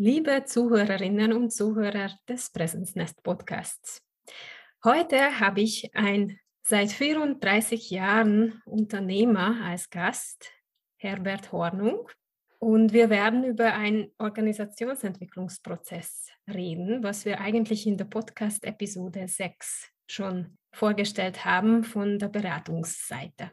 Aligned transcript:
Liebe 0.00 0.44
Zuhörerinnen 0.44 1.32
und 1.32 1.52
Zuhörer 1.52 2.12
des 2.28 2.52
Präsensnest 2.52 3.20
Podcasts. 3.24 4.00
Heute 4.84 5.40
habe 5.40 5.60
ich 5.60 5.92
ein 5.92 6.38
seit 6.62 6.92
34 6.92 7.90
Jahren 7.90 8.62
Unternehmer 8.64 9.60
als 9.64 9.90
Gast, 9.90 10.52
Herbert 10.98 11.50
Hornung. 11.50 12.08
Und 12.60 12.92
wir 12.92 13.10
werden 13.10 13.42
über 13.42 13.74
einen 13.74 14.12
Organisationsentwicklungsprozess 14.18 16.28
reden, 16.46 17.02
was 17.02 17.24
wir 17.24 17.40
eigentlich 17.40 17.84
in 17.84 17.96
der 17.96 18.04
Podcast-Episode 18.04 19.26
6 19.26 19.90
schon 20.08 20.56
vorgestellt 20.72 21.44
haben 21.44 21.82
von 21.82 22.20
der 22.20 22.28
Beratungsseite. 22.28 23.50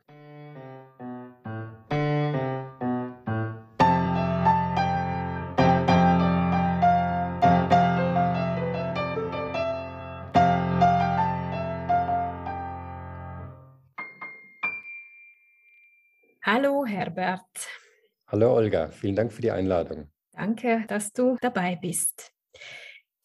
Hallo 16.47 16.85
Herbert. 16.85 17.41
Hallo 18.27 18.53
Olga, 18.53 18.89
vielen 18.89 19.15
Dank 19.15 19.33
für 19.33 19.41
die 19.41 19.49
Einladung. 19.49 20.11
Danke, 20.31 20.85
dass 20.87 21.11
du 21.11 21.37
dabei 21.41 21.75
bist. 21.75 22.31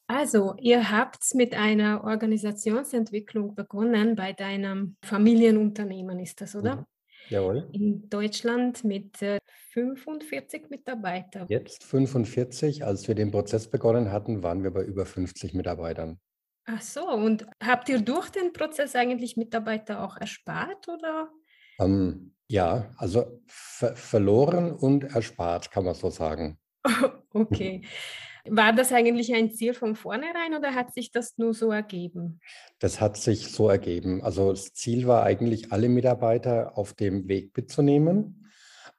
Also, 0.07 0.55
ihr 0.59 0.91
habt 0.91 1.23
mit 1.35 1.55
einer 1.55 2.03
Organisationsentwicklung 2.05 3.55
begonnen 3.55 4.17
bei 4.17 4.33
deinem 4.33 4.97
Familienunternehmen, 5.05 6.19
ist 6.19 6.41
das, 6.41 6.57
oder? 6.57 6.77
Mhm. 6.77 6.87
Jawohl. 7.29 7.69
In 7.73 8.09
Deutschland 8.09 8.85
mit 8.85 9.19
45 9.19 10.63
äh, 10.63 10.67
Mitarbeitern. 10.71 11.47
Jetzt 11.51 11.85
45. 11.85 12.87
Als 12.87 13.07
wir 13.07 13.15
den 13.15 13.31
Prozess 13.31 13.69
begonnen 13.69 14.11
hatten, 14.11 14.43
waren 14.43 14.63
wir 14.63 14.71
bei 14.71 14.83
über 14.83 15.05
50 15.05 15.53
Mitarbeitern. 15.53 16.19
Ach 16.65 16.81
so, 16.81 17.07
und 17.07 17.47
habt 17.63 17.91
ihr 17.91 18.01
durch 18.01 18.31
den 18.31 18.55
Prozess 18.55 18.97
eigentlich 18.97 19.37
Mitarbeiter 19.37 20.03
auch 20.03 20.17
erspart, 20.17 20.89
oder? 20.89 21.29
Ähm, 21.79 22.35
ja, 22.51 22.91
also 22.97 23.41
ver 23.47 23.95
verloren 23.95 24.73
und 24.73 25.05
erspart, 25.05 25.71
kann 25.71 25.85
man 25.85 25.95
so 25.95 26.11
sagen. 26.11 26.59
okay. 27.33 27.83
War 28.45 28.73
das 28.73 28.93
eigentlich 28.93 29.33
ein 29.33 29.53
Ziel 29.53 29.73
von 29.73 29.95
vornherein 29.95 30.55
oder 30.59 30.75
hat 30.75 30.93
sich 30.93 31.13
das 31.13 31.39
nur 31.39 31.55
so 31.55 31.71
ergeben? 31.71 32.41
Das 32.81 33.01
hat 33.01 33.17
sich 33.17 33.53
so 33.53 33.69
ergeben. 33.69 34.23
Also 34.23 34.51
das 34.51 34.73
Ziel 34.73 35.07
war 35.07 35.23
eigentlich, 35.23 35.71
alle 35.71 35.89
Mitarbeiter 35.89 36.77
auf 36.77 36.95
dem 36.95 37.29
Weg 37.29 37.57
mitzunehmen. 37.57 38.51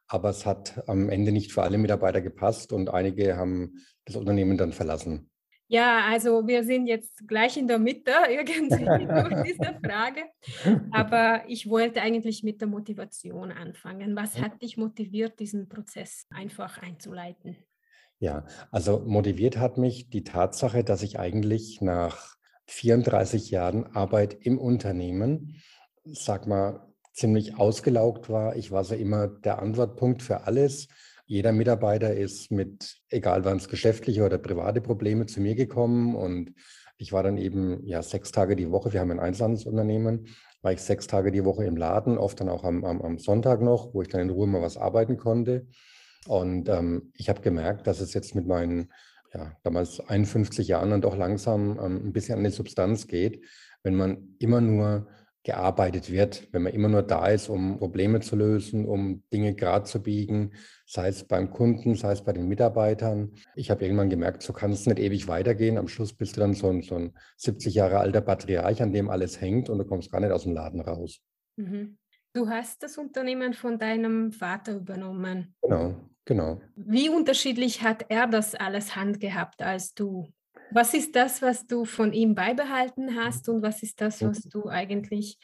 Aber 0.08 0.30
es 0.30 0.46
hat 0.46 0.88
am 0.88 1.10
Ende 1.10 1.34
nicht 1.34 1.52
für 1.52 1.64
alle 1.64 1.78
Mitarbeiter 1.78 2.22
gepasst 2.22 2.72
und 2.72 2.90
einige 2.94 3.36
haben 3.36 3.74
das 4.06 4.16
Unternehmen 4.16 4.58
dann 4.58 4.72
verlassen. 4.72 5.31
Ja, 5.72 6.04
also 6.10 6.46
wir 6.46 6.66
sind 6.66 6.86
jetzt 6.86 7.26
gleich 7.30 7.56
in 7.56 7.66
der 7.66 7.80
Mitte 7.80 8.12
irgendwie 8.30 9.06
durch 9.08 9.44
diese 9.44 9.80
Frage. 9.82 10.24
Aber 10.92 11.44
ich 11.48 11.70
wollte 11.70 12.02
eigentlich 12.02 12.44
mit 12.44 12.60
der 12.60 12.68
Motivation 12.68 13.54
anfangen. 13.54 14.14
Was 14.18 14.38
hat 14.42 14.62
dich 14.62 14.76
motiviert, 14.76 15.40
diesen 15.40 15.70
Prozess 15.70 16.28
einfach 16.30 16.78
einzuleiten? 16.80 17.56
Ja, 18.20 18.46
also 18.70 19.00
motiviert 19.00 19.60
hat 19.60 19.78
mich 19.78 20.10
die 20.10 20.26
Tatsache, 20.26 20.84
dass 20.84 21.04
ich 21.04 21.20
eigentlich 21.20 21.80
nach 21.80 22.36
34 22.68 23.50
Jahren 23.50 23.86
Arbeit 23.96 24.34
im 24.42 24.58
Unternehmen, 24.60 25.56
sag 26.04 26.48
mal, 26.48 26.86
ziemlich 27.14 27.56
ausgelaugt 27.56 28.30
war. 28.30 28.58
Ich 28.58 28.72
war 28.72 28.84
so 28.84 28.94
immer 28.94 29.30
der 29.30 29.60
Antwortpunkt 29.60 30.22
für 30.22 30.42
alles. 30.44 30.90
Jeder 31.32 31.54
Mitarbeiter 31.54 32.14
ist 32.14 32.52
mit, 32.52 32.98
egal 33.08 33.46
wann 33.46 33.56
es 33.56 33.70
geschäftliche 33.70 34.26
oder 34.26 34.38
private 34.38 34.82
Probleme, 34.82 35.28
zu 35.28 35.40
mir 35.40 35.56
gekommen 35.56 36.14
und 36.14 36.54
ich 36.98 37.14
war 37.14 37.24
dann 37.24 37.38
eben 37.38 37.86
ja 37.86 38.02
sechs 38.04 38.34
Tage 38.34 38.58
die 38.58 38.70
Woche, 38.70 38.92
wir 38.92 39.00
haben 39.00 39.12
ein 39.12 39.22
Einzelhandelsunternehmen, 39.22 40.28
war 40.62 40.74
ich 40.74 40.82
sechs 40.82 41.08
Tage 41.08 41.32
die 41.32 41.46
Woche 41.46 41.64
im 41.64 41.78
Laden, 41.78 42.18
oft 42.18 42.42
dann 42.42 42.50
auch 42.50 42.66
am, 42.66 42.84
am, 42.84 43.02
am 43.02 43.18
Sonntag 43.18 43.62
noch, 43.62 43.94
wo 43.94 44.02
ich 44.02 44.10
dann 44.10 44.20
in 44.20 44.30
Ruhe 44.30 44.46
mal 44.46 44.62
was 44.62 44.76
arbeiten 44.76 45.16
konnte. 45.16 45.68
Und 46.28 46.68
ähm, 46.68 47.14
ich 47.16 47.30
habe 47.30 47.40
gemerkt, 47.40 47.88
dass 47.88 48.02
es 48.02 48.14
jetzt 48.14 48.36
mit 48.36 48.46
meinen 48.46 48.92
ja, 49.34 49.56
damals 49.64 50.02
51 50.02 50.68
Jahren 50.68 50.90
dann 50.90 51.02
doch 51.02 51.16
langsam 51.16 51.80
ähm, 51.82 52.08
ein 52.08 52.12
bisschen 52.12 52.40
an 52.40 52.44
die 52.44 52.50
Substanz 52.50 53.08
geht, 53.08 53.46
wenn 53.84 53.96
man 53.96 54.36
immer 54.40 54.60
nur 54.60 55.08
gearbeitet 55.44 56.12
wird, 56.12 56.48
wenn 56.52 56.62
man 56.62 56.74
immer 56.74 56.88
nur 56.88 57.02
da 57.02 57.28
ist, 57.28 57.50
um 57.50 57.80
Probleme 57.80 58.20
zu 58.20 58.36
lösen, 58.36 58.86
um 58.86 59.24
Dinge 59.34 59.56
gerade 59.56 59.86
zu 59.86 60.02
biegen, 60.02 60.54
sei 60.86 61.08
es 61.08 61.24
beim 61.24 61.50
Kunden, 61.50 61.96
sei 61.96 62.12
es 62.12 62.24
bei 62.24 62.34
den 62.34 62.48
Mitarbeitern. 62.48 63.34
Ich 63.56 63.72
habe 63.72 63.84
irgendwann 63.84 64.10
gemerkt, 64.10 64.44
so 64.44 64.54
kann 64.54 64.72
es 64.72 64.86
nicht 64.86 65.00
ewig 65.00 65.28
weitergehen. 65.28 65.78
Am 65.78 65.88
Schluss 65.88 66.14
bist 66.14 66.38
du 66.38 66.42
dann 66.42 66.54
so 66.54 66.70
ein, 66.70 66.84
so 66.84 66.96
ein 66.96 67.14
70 67.38 67.74
Jahre 67.74 68.00
alter 68.00 68.22
Patriarch, 68.22 68.82
an 68.84 68.94
dem 68.94 69.10
alles 69.10 69.42
hängt 69.42 69.70
und 69.70 69.80
du 69.80 69.86
kommst 69.86 70.12
gar 70.12 70.20
nicht 70.20 70.32
aus 70.32 70.44
dem 70.44 70.54
Laden 70.54 70.82
raus. 70.82 71.22
Mhm. 71.56 71.98
Du 72.34 72.48
hast 72.48 72.82
das 72.84 72.98
Unternehmen 72.98 73.54
von 73.54 73.78
deinem 73.78 74.32
Vater 74.32 74.76
übernommen. 74.76 75.56
Genau, 75.62 75.96
genau. 76.24 76.62
Wie 76.76 77.10
unterschiedlich 77.10 77.82
hat 77.82 78.06
er 78.10 78.28
das 78.28 78.56
alles 78.56 78.96
handgehabt 78.96 79.62
als 79.62 79.94
du? 79.94 80.32
Was 80.72 80.94
ist 80.94 81.16
das, 81.16 81.42
was 81.42 81.68
du 81.68 81.86
von 81.86 82.14
ihm 82.14 82.36
beibehalten 82.36 83.16
hast 83.16 83.50
und 83.50 83.62
was 83.62 83.84
ist 83.84 84.02
das, 84.02 84.22
was 84.22 84.42
du 84.42 84.70
eigentlich 84.70 85.38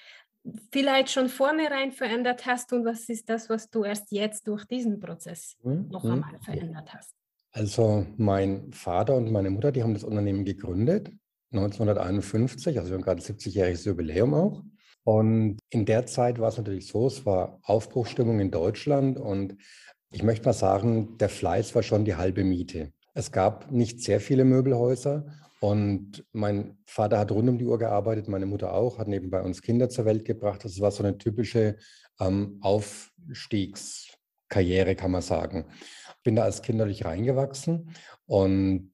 vielleicht 0.71 1.09
schon 1.09 1.27
vornherein 1.27 1.91
verändert 1.91 2.45
hast 2.45 2.71
und 2.71 2.85
was 2.85 3.09
ist 3.09 3.29
das, 3.29 3.49
was 3.49 3.69
du 3.69 3.83
erst 3.83 4.11
jetzt 4.11 4.47
durch 4.47 4.65
diesen 4.65 4.99
Prozess 4.99 5.57
mhm. 5.63 5.87
noch 5.89 6.05
einmal 6.05 6.37
verändert 6.39 6.93
hast? 6.93 7.13
Also 7.51 8.05
mein 8.17 8.71
Vater 8.71 9.15
und 9.15 9.31
meine 9.31 9.49
Mutter, 9.49 9.71
die 9.71 9.83
haben 9.83 9.93
das 9.93 10.03
Unternehmen 10.03 10.45
gegründet 10.45 11.11
1951, 11.51 12.77
also 12.77 12.89
wir 12.89 12.95
haben 12.95 13.03
gerade 13.03 13.21
70-jähriges 13.21 13.85
Jubiläum 13.85 14.33
auch. 14.33 14.63
Und 15.03 15.59
in 15.69 15.85
der 15.85 16.05
Zeit 16.05 16.39
war 16.39 16.49
es 16.49 16.57
natürlich 16.57 16.87
so, 16.87 17.07
es 17.07 17.25
war 17.25 17.59
Aufbruchstimmung 17.63 18.39
in 18.39 18.51
Deutschland 18.51 19.17
und 19.17 19.55
ich 20.11 20.23
möchte 20.23 20.45
mal 20.45 20.53
sagen, 20.53 21.17
der 21.17 21.29
Fleiß 21.29 21.75
war 21.75 21.83
schon 21.83 22.03
die 22.03 22.15
halbe 22.15 22.43
Miete. 22.43 22.91
Es 23.17 23.31
gab 23.31 23.71
nicht 23.71 24.03
sehr 24.03 24.19
viele 24.21 24.45
Möbelhäuser 24.45 25.25
und 25.59 26.23
mein 26.33 26.77
Vater 26.85 27.17
hat 27.17 27.31
rund 27.31 27.49
um 27.49 27.57
die 27.57 27.65
Uhr 27.65 27.79
gearbeitet, 27.79 28.27
meine 28.27 28.45
Mutter 28.45 28.75
auch, 28.75 28.99
hat 28.99 29.07
nebenbei 29.07 29.41
uns 29.41 29.63
Kinder 29.63 29.89
zur 29.89 30.05
Welt 30.05 30.23
gebracht. 30.23 30.63
Das 30.63 30.79
war 30.81 30.91
so 30.91 31.01
eine 31.01 31.17
typische 31.17 31.77
ähm, 32.19 32.59
Aufstiegskarriere, 32.61 34.95
kann 34.95 35.09
man 35.09 35.23
sagen. 35.23 35.65
Bin 36.21 36.35
da 36.35 36.43
als 36.43 36.61
Kind 36.61 36.77
natürlich 36.77 37.05
reingewachsen 37.05 37.89
und 38.27 38.91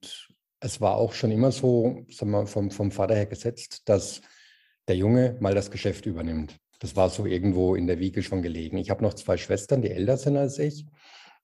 es 0.62 0.80
war 0.80 0.96
auch 0.96 1.12
schon 1.12 1.32
immer 1.32 1.52
so, 1.52 2.06
sagen 2.10 2.32
wir, 2.32 2.48
vom, 2.48 2.72
vom 2.72 2.92
Vater 2.92 3.16
her 3.16 3.26
gesetzt, 3.26 3.90
dass 3.90 4.22
der 4.88 4.96
Junge 4.96 5.36
mal 5.42 5.54
das 5.54 5.70
Geschäft 5.70 6.06
übernimmt. 6.06 6.56
Das 6.80 6.96
war 6.96 7.10
so 7.10 7.26
irgendwo 7.26 7.76
in 7.76 7.88
der 7.88 8.00
Wiege 8.00 8.24
schon 8.24 8.42
gelegen. 8.42 8.78
Ich 8.78 8.90
habe 8.90 9.04
noch 9.04 9.16
zwei 9.16 9.36
Schwestern, 9.36 9.82
die 9.82 9.92
älter 9.92 10.16
sind 10.16 10.38
als 10.38 10.60
ich. 10.60 10.86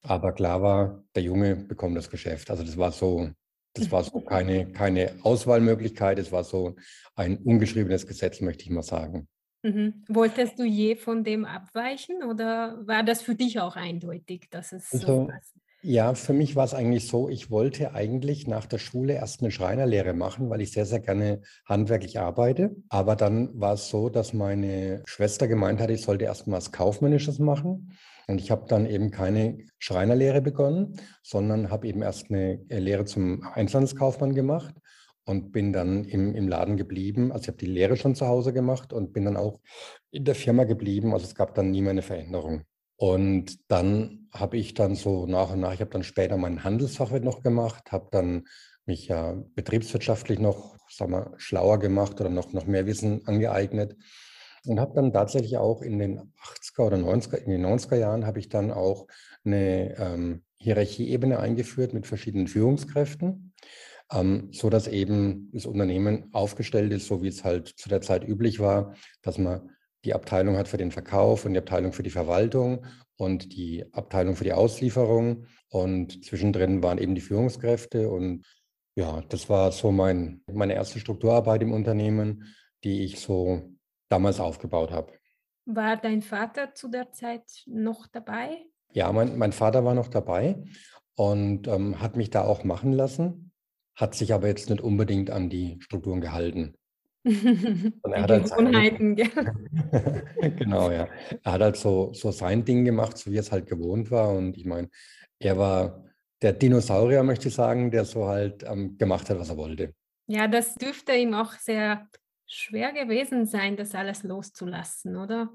Aber 0.02 0.32
klar 0.32 0.62
war, 0.62 1.04
der 1.16 1.24
Junge 1.24 1.56
bekommt 1.56 1.98
das 1.98 2.10
Geschäft. 2.10 2.50
Also 2.50 2.64
das 2.64 2.78
war 2.78 2.92
so, 2.92 3.30
das 3.74 3.92
war 3.92 4.04
so 4.04 4.20
keine, 4.28 4.72
keine 4.72 5.14
Auswahlmöglichkeit, 5.24 6.20
es 6.20 6.32
war 6.32 6.44
so 6.44 6.76
ein 7.16 7.38
ungeschriebenes 7.38 8.08
Gesetz, 8.08 8.42
möchte 8.42 8.64
ich 8.64 8.70
mal 8.70 8.84
sagen. 8.84 9.28
Mhm. 9.62 10.06
Wolltest 10.08 10.58
du 10.58 10.64
je 10.64 10.96
von 10.96 11.24
dem 11.24 11.44
abweichen 11.46 12.24
oder 12.24 12.80
war 12.88 13.04
das 13.04 13.22
für 13.22 13.36
dich 13.36 13.60
auch 13.60 13.76
eindeutig, 13.76 14.48
dass 14.50 14.72
es 14.72 14.94
also, 14.94 15.06
so 15.06 15.28
passt? 15.28 15.54
Ja, 15.82 16.14
für 16.14 16.34
mich 16.34 16.58
war 16.58 16.66
es 16.66 16.74
eigentlich 16.74 17.08
so, 17.08 17.30
ich 17.30 17.52
wollte 17.52 17.94
eigentlich 17.94 18.48
nach 18.48 18.66
der 18.66 18.80
Schule 18.80 19.14
erst 19.14 19.42
eine 19.42 19.52
Schreinerlehre 19.52 20.14
machen, 20.14 20.50
weil 20.50 20.60
ich 20.60 20.74
sehr, 20.74 20.86
sehr 20.86 21.00
gerne 21.00 21.42
handwerklich 21.66 22.20
arbeite. 22.20 22.76
Aber 22.90 23.16
dann 23.16 23.58
war 23.60 23.76
es 23.76 23.90
so, 23.90 24.10
dass 24.10 24.34
meine 24.34 25.04
Schwester 25.06 25.48
gemeint 25.48 25.80
hat, 25.80 25.90
ich 25.90 26.02
sollte 26.02 26.26
erst 26.26 26.48
mal 26.48 26.58
was 26.58 26.74
Kaufmännisches 26.74 27.40
machen. 27.40 27.98
Und 28.30 28.40
ich 28.40 28.52
habe 28.52 28.68
dann 28.68 28.86
eben 28.86 29.10
keine 29.10 29.58
Schreinerlehre 29.80 30.40
begonnen, 30.40 31.00
sondern 31.24 31.72
habe 31.72 31.88
eben 31.88 32.04
erst 32.04 32.30
eine 32.30 32.64
äh, 32.70 32.78
Lehre 32.78 33.06
zum 33.06 33.42
Einzelhandelskaufmann 33.42 34.36
gemacht 34.36 34.76
und 35.26 35.52
bin 35.52 35.74
dann 35.74 36.04
im, 36.06 36.36
im 36.36 36.48
Laden 36.48 36.78
geblieben. 36.78 37.32
Also 37.32 37.42
ich 37.42 37.48
habe 37.48 37.58
die 37.58 37.66
Lehre 37.66 37.98
schon 37.98 38.14
zu 38.14 38.28
Hause 38.28 38.54
gemacht 38.54 38.94
und 38.94 39.14
bin 39.14 39.26
dann 39.26 39.36
auch 39.36 39.60
in 40.12 40.26
der 40.26 40.36
Firma 40.36 40.66
geblieben. 40.66 41.12
Also 41.12 41.26
es 41.26 41.34
gab 41.34 41.56
dann 41.56 41.72
nie 41.72 41.82
mehr 41.82 41.90
eine 41.90 42.04
Veränderung. 42.04 42.66
Und 42.98 43.58
dann 43.72 44.28
habe 44.32 44.58
ich 44.58 44.76
dann 44.76 44.94
so 44.94 45.26
nach 45.26 45.50
und 45.52 45.62
nach, 45.62 45.74
ich 45.74 45.82
habe 45.82 45.90
dann 45.90 46.04
später 46.04 46.38
meinen 46.38 46.64
Handelsfachwirt 46.64 47.24
noch 47.24 47.42
gemacht, 47.42 47.92
habe 47.92 48.10
dann 48.12 48.46
mich 48.86 49.08
ja 49.08 49.42
betriebswirtschaftlich 49.56 50.38
noch, 50.38 50.78
sag 50.88 51.10
mal, 51.10 51.34
schlauer 51.38 51.80
gemacht 51.80 52.22
oder 52.22 52.30
noch, 52.30 52.54
noch 52.54 52.68
mehr 52.68 52.86
Wissen 52.86 53.26
angeeignet 53.26 53.96
und 54.66 54.80
habe 54.80 54.94
dann 54.96 55.14
tatsächlich 55.14 55.58
auch 55.58 55.82
in 55.82 56.00
den 56.00 56.20
80er 56.20 56.86
oder 56.86 56.98
90er, 56.98 57.38
in 57.38 57.52
den 57.52 57.66
90er 57.66 57.96
Jahren 57.96 58.26
habe 58.26 58.40
ich 58.40 58.50
dann 58.50 58.72
auch 58.72 59.08
eine 59.46 59.96
ähm, 59.98 60.44
Hierarchieebene 60.58 61.40
eingeführt 61.40 61.94
mit 61.94 62.08
verschiedenen 62.08 62.48
Führungskräften, 62.48 63.54
ähm, 64.12 64.50
so 64.52 64.70
dass 64.70 64.88
eben 64.88 65.50
das 65.54 65.66
Unternehmen 65.66 66.30
aufgestellt 66.34 66.92
ist, 66.92 67.08
so 67.08 67.22
wie 67.22 67.28
es 67.30 67.44
halt 67.44 67.68
zu 67.68 67.90
der 67.90 68.02
Zeit 68.02 68.28
üblich 68.28 68.60
war, 68.60 68.96
dass 69.22 69.38
man 69.38 69.70
die 70.06 70.14
Abteilung 70.14 70.58
hat 70.58 70.68
für 70.68 70.78
den 70.78 70.92
Verkauf 70.92 71.46
und 71.46 71.54
die 71.54 71.60
Abteilung 71.60 71.92
für 71.92 72.04
die 72.04 72.10
Verwaltung 72.10 72.86
und 73.18 73.54
die 73.54 73.86
Abteilung 73.94 74.36
für 74.36 74.46
die 74.46 74.54
Auslieferung. 74.54 75.46
Und 75.70 76.24
zwischendrin 76.24 76.82
waren 76.82 76.98
eben 76.98 77.16
die 77.16 77.22
Führungskräfte. 77.22 78.10
Und 78.10 78.46
ja, 78.96 79.22
das 79.30 79.50
war 79.50 79.72
so 79.72 79.92
mein, 79.92 80.42
meine 80.52 80.74
erste 80.74 81.00
Strukturarbeit 81.00 81.62
im 81.62 81.74
Unternehmen, 81.74 82.46
die 82.84 83.04
ich 83.04 83.20
so 83.20 83.74
damals 84.10 84.40
aufgebaut 84.40 84.92
habe. 84.92 85.14
War 85.66 85.98
dein 85.98 86.22
Vater 86.22 86.74
zu 86.74 86.90
der 86.90 87.12
Zeit 87.12 87.64
noch 87.66 88.08
dabei? 88.08 88.66
Ja, 88.92 89.12
mein, 89.12 89.38
mein 89.38 89.54
Vater 89.54 89.86
war 89.86 89.94
noch 89.94 90.08
dabei 90.08 90.64
und 91.16 91.68
ähm, 91.68 92.02
hat 92.02 92.16
mich 92.16 92.32
da 92.32 92.44
auch 92.44 92.64
machen 92.64 92.92
lassen, 92.92 93.52
hat 93.96 94.16
sich 94.16 94.34
aber 94.34 94.48
jetzt 94.48 94.70
nicht 94.70 94.82
unbedingt 94.82 95.30
an 95.30 95.50
die 95.50 95.78
Strukturen 95.82 96.22
gehalten. 96.22 96.76
Und 97.26 98.14
er 98.14 98.22
hat 98.24 98.32
halt 98.32 98.48
seine, 98.48 99.16
genau, 100.58 100.90
ja. 100.90 101.08
Er 101.44 101.52
hat 101.52 101.62
halt 101.62 101.76
so, 101.76 102.14
so 102.14 102.32
sein 102.32 102.64
Ding 102.64 102.86
gemacht, 102.86 103.18
so 103.18 103.30
wie 103.30 103.38
es 103.38 103.52
halt 103.52 103.68
gewohnt 103.68 104.10
war. 104.10 104.30
Und 104.30 104.56
ich 104.56 104.66
meine, 104.66 104.90
er 105.38 105.58
war 105.58 106.06
der 106.42 106.54
Dinosaurier, 106.54 107.24
möchte 107.24 107.50
ich 107.50 107.54
sagen, 107.56 107.92
der 107.92 108.06
so 108.06 108.28
halt 108.28 108.64
ähm, 108.64 108.98
gemacht 108.98 109.30
hat, 109.30 109.38
was 109.38 109.50
er 109.50 109.58
wollte. 109.58 109.94
Ja, 110.28 110.48
das 110.48 110.76
dürfte 110.76 111.14
ihm 111.14 111.34
auch 111.34 111.54
sehr 111.54 112.08
schwer 112.50 112.92
gewesen 112.92 113.46
sein, 113.46 113.78
das 113.78 113.96
alles 113.96 114.24
loszulassen, 114.24 115.16
oder? 115.16 115.50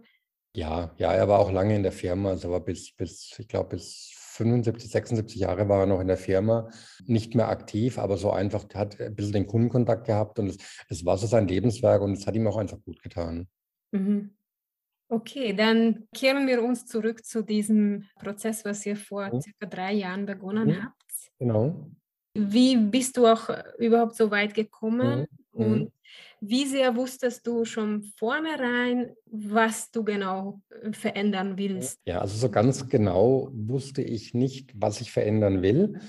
Ja, 0.56 0.94
ja, 0.98 1.12
er 1.12 1.28
war 1.28 1.40
auch 1.40 1.50
lange 1.50 1.74
in 1.74 1.82
der 1.82 1.92
Firma, 1.92 2.30
also 2.30 2.50
war 2.50 2.60
bis, 2.60 2.94
bis 2.94 3.34
ich 3.38 3.48
glaube, 3.48 3.70
bis 3.70 4.12
75, 4.34 4.90
76 4.90 5.40
Jahre 5.40 5.68
war 5.68 5.80
er 5.80 5.86
noch 5.86 6.00
in 6.00 6.06
der 6.06 6.16
Firma, 6.16 6.70
nicht 7.06 7.34
mehr 7.34 7.48
aktiv, 7.48 7.98
aber 7.98 8.16
so 8.16 8.30
einfach, 8.30 8.64
hat 8.74 9.00
ein 9.00 9.14
bisschen 9.14 9.32
den 9.32 9.46
Kundenkontakt 9.46 10.06
gehabt 10.06 10.38
und 10.38 10.48
es, 10.48 10.58
es 10.88 11.04
war 11.04 11.18
so 11.18 11.26
sein 11.26 11.48
Lebenswerk 11.48 12.02
und 12.02 12.12
es 12.12 12.26
hat 12.26 12.36
ihm 12.36 12.46
auch 12.46 12.56
einfach 12.56 12.80
gut 12.84 13.02
getan. 13.02 13.48
Mhm. 13.92 14.36
Okay, 15.08 15.52
dann 15.52 16.08
kehren 16.14 16.46
wir 16.46 16.62
uns 16.62 16.86
zurück 16.86 17.24
zu 17.24 17.42
diesem 17.42 18.08
Prozess, 18.16 18.64
was 18.64 18.86
ihr 18.86 18.96
vor 18.96 19.32
mhm. 19.32 19.40
circa 19.40 19.66
drei 19.66 19.92
Jahren 19.92 20.26
begonnen 20.26 20.68
mhm. 20.68 20.84
habt. 20.84 21.32
Genau. 21.38 21.90
Wie 22.36 22.76
bist 22.76 23.16
du 23.16 23.26
auch 23.26 23.50
überhaupt 23.78 24.16
so 24.16 24.30
weit 24.30 24.54
gekommen? 24.54 25.20
Mhm. 25.20 25.43
Und 25.54 25.80
mhm. 25.80 25.92
Wie 26.46 26.66
sehr 26.66 26.94
wusstest 26.94 27.46
du 27.46 27.64
schon 27.64 28.02
vornherein, 28.18 29.14
was 29.24 29.90
du 29.90 30.04
genau 30.04 30.60
äh, 30.82 30.92
verändern 30.92 31.56
willst? 31.56 32.00
Ja, 32.04 32.20
also 32.20 32.36
so 32.36 32.50
ganz 32.50 32.88
genau 32.88 33.48
wusste 33.52 34.02
ich 34.02 34.34
nicht, 34.34 34.72
was 34.74 35.00
ich 35.00 35.10
verändern 35.10 35.62
will. 35.62 36.00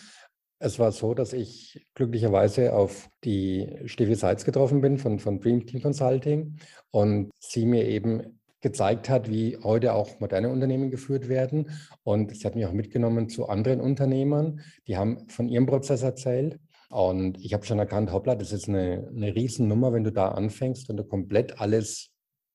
Es 0.59 0.77
war 0.77 0.91
so, 0.91 1.13
dass 1.13 1.31
ich 1.31 1.87
glücklicherweise 1.93 2.73
auf 2.73 3.09
die 3.23 3.77
Steffi 3.85 4.15
Seitz 4.15 4.43
getroffen 4.43 4.81
bin 4.81 4.97
von, 4.97 5.19
von 5.19 5.39
Dream 5.39 5.65
Team 5.65 5.81
Consulting 5.81 6.57
und 6.91 7.31
sie 7.39 7.65
mir 7.65 7.85
eben 7.85 8.39
gezeigt 8.59 9.09
hat, 9.09 9.29
wie 9.29 9.57
heute 9.57 9.93
auch 9.93 10.19
moderne 10.19 10.49
Unternehmen 10.49 10.89
geführt 10.91 11.29
werden. 11.29 11.69
Und 12.03 12.35
sie 12.35 12.45
hat 12.45 12.55
mich 12.55 12.65
auch 12.65 12.73
mitgenommen 12.73 13.29
zu 13.29 13.47
anderen 13.47 13.79
Unternehmern, 13.79 14.61
die 14.87 14.97
haben 14.97 15.29
von 15.29 15.47
ihrem 15.47 15.65
Prozess 15.65 16.01
erzählt. 16.01 16.59
Und 16.89 17.43
ich 17.43 17.53
habe 17.53 17.65
schon 17.65 17.79
erkannt, 17.79 18.11
hoppla, 18.11 18.35
das 18.35 18.51
ist 18.51 18.69
eine, 18.69 19.09
eine 19.15 19.35
Riesennummer, 19.35 19.93
wenn 19.93 20.03
du 20.03 20.11
da 20.11 20.29
anfängst, 20.29 20.87
wenn 20.89 20.97
du 20.97 21.03
komplett 21.03 21.59
alles 21.59 22.09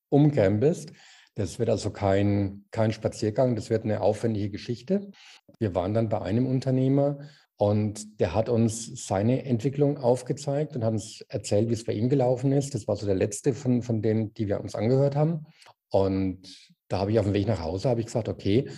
umkrempelst. 0.09 0.91
Das 1.35 1.59
wird 1.59 1.69
also 1.69 1.91
kein, 1.91 2.65
kein 2.71 2.91
Spaziergang, 2.91 3.55
das 3.55 3.69
wird 3.69 3.83
eine 3.83 4.01
aufwendige 4.01 4.49
Geschichte. 4.49 5.11
Wir 5.59 5.75
waren 5.75 5.93
dann 5.93 6.09
bei 6.09 6.21
einem 6.21 6.45
Unternehmer 6.45 7.19
und 7.55 8.19
der 8.19 8.33
hat 8.33 8.49
uns 8.49 9.05
seine 9.05 9.45
Entwicklung 9.45 9.97
aufgezeigt 9.97 10.75
und 10.75 10.83
hat 10.83 10.93
uns 10.93 11.21
erzählt, 11.29 11.69
wie 11.69 11.73
es 11.73 11.85
bei 11.85 11.93
ihm 11.93 12.09
gelaufen 12.09 12.51
ist. 12.51 12.73
Das 12.73 12.87
war 12.87 12.95
so 12.95 13.05
der 13.05 13.15
letzte 13.15 13.53
von, 13.53 13.83
von 13.83 14.01
denen, 14.01 14.33
die 14.33 14.47
wir 14.47 14.59
uns 14.59 14.75
angehört 14.75 15.15
haben. 15.15 15.45
Und 15.89 16.41
da 16.87 16.99
habe 16.99 17.11
ich 17.11 17.19
auf 17.19 17.25
dem 17.25 17.33
Weg 17.33 17.47
nach 17.47 17.61
Hause, 17.61 17.89
habe 17.89 17.99
ich 17.99 18.07
gesagt, 18.07 18.29
okay, 18.29 18.69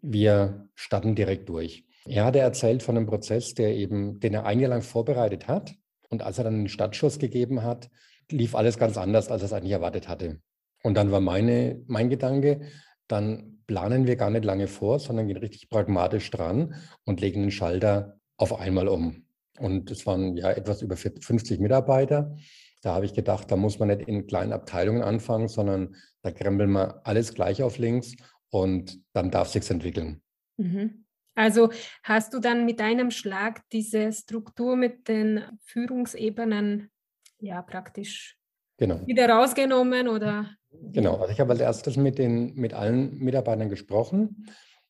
wir 0.00 0.68
starten 0.74 1.14
direkt 1.14 1.48
durch. 1.48 1.84
Er 2.08 2.24
hatte 2.24 2.38
erzählt 2.38 2.82
von 2.82 2.96
einem 2.96 3.06
Prozess, 3.06 3.54
der 3.54 3.74
eben, 3.74 4.20
den 4.20 4.34
er 4.34 4.46
ein 4.46 4.60
Jahr 4.60 4.70
lang 4.70 4.82
vorbereitet 4.82 5.46
hat. 5.46 5.74
Und 6.08 6.22
als 6.22 6.38
er 6.38 6.44
dann 6.44 6.56
den 6.56 6.68
Startschuss 6.68 7.18
gegeben 7.18 7.62
hat, 7.62 7.90
lief 8.30 8.54
alles 8.54 8.78
ganz 8.78 8.96
anders, 8.96 9.30
als 9.30 9.42
er 9.42 9.46
es 9.46 9.52
eigentlich 9.52 9.72
erwartet 9.72 10.08
hatte. 10.08 10.40
Und 10.82 10.94
dann 10.94 11.10
war 11.10 11.20
meine, 11.20 11.82
mein 11.86 12.08
Gedanke, 12.08 12.60
dann 13.08 13.58
planen 13.66 14.06
wir 14.06 14.16
gar 14.16 14.30
nicht 14.30 14.44
lange 14.44 14.68
vor, 14.68 14.98
sondern 14.98 15.28
gehen 15.28 15.36
richtig 15.36 15.68
pragmatisch 15.68 16.30
dran 16.30 16.74
und 17.04 17.20
legen 17.20 17.42
den 17.42 17.50
Schalter 17.50 18.18
auf 18.36 18.58
einmal 18.58 18.88
um. 18.88 19.26
Und 19.58 19.90
es 19.90 20.06
waren 20.06 20.36
ja 20.36 20.50
etwas 20.50 20.82
über 20.82 20.96
50 20.96 21.60
Mitarbeiter. 21.60 22.36
Da 22.82 22.94
habe 22.94 23.04
ich 23.04 23.12
gedacht, 23.12 23.50
da 23.50 23.56
muss 23.56 23.78
man 23.78 23.88
nicht 23.88 24.02
in 24.02 24.26
kleinen 24.26 24.52
Abteilungen 24.52 25.02
anfangen, 25.02 25.48
sondern 25.48 25.96
da 26.22 26.30
krempeln 26.30 26.70
wir 26.70 27.06
alles 27.06 27.34
gleich 27.34 27.62
auf 27.62 27.78
links 27.78 28.14
und 28.50 29.00
dann 29.12 29.30
darf 29.30 29.48
es 29.48 29.52
sich 29.54 29.70
entwickeln. 29.70 30.22
Mhm. 30.56 31.04
Also 31.38 31.70
hast 32.02 32.34
du 32.34 32.40
dann 32.40 32.64
mit 32.64 32.80
einem 32.80 33.12
Schlag 33.12 33.62
diese 33.70 34.12
Struktur 34.12 34.74
mit 34.74 35.06
den 35.06 35.44
Führungsebenen 35.62 36.90
ja 37.38 37.62
praktisch 37.62 38.36
genau. 38.76 39.06
wieder 39.06 39.28
rausgenommen 39.28 40.08
oder? 40.08 40.50
Genau, 40.72 41.14
also 41.18 41.32
ich 41.32 41.38
habe 41.38 41.52
als 41.52 41.60
erstes 41.60 41.96
mit, 41.96 42.18
den, 42.18 42.56
mit 42.56 42.74
allen 42.74 43.18
Mitarbeitern 43.18 43.68
gesprochen, 43.68 44.48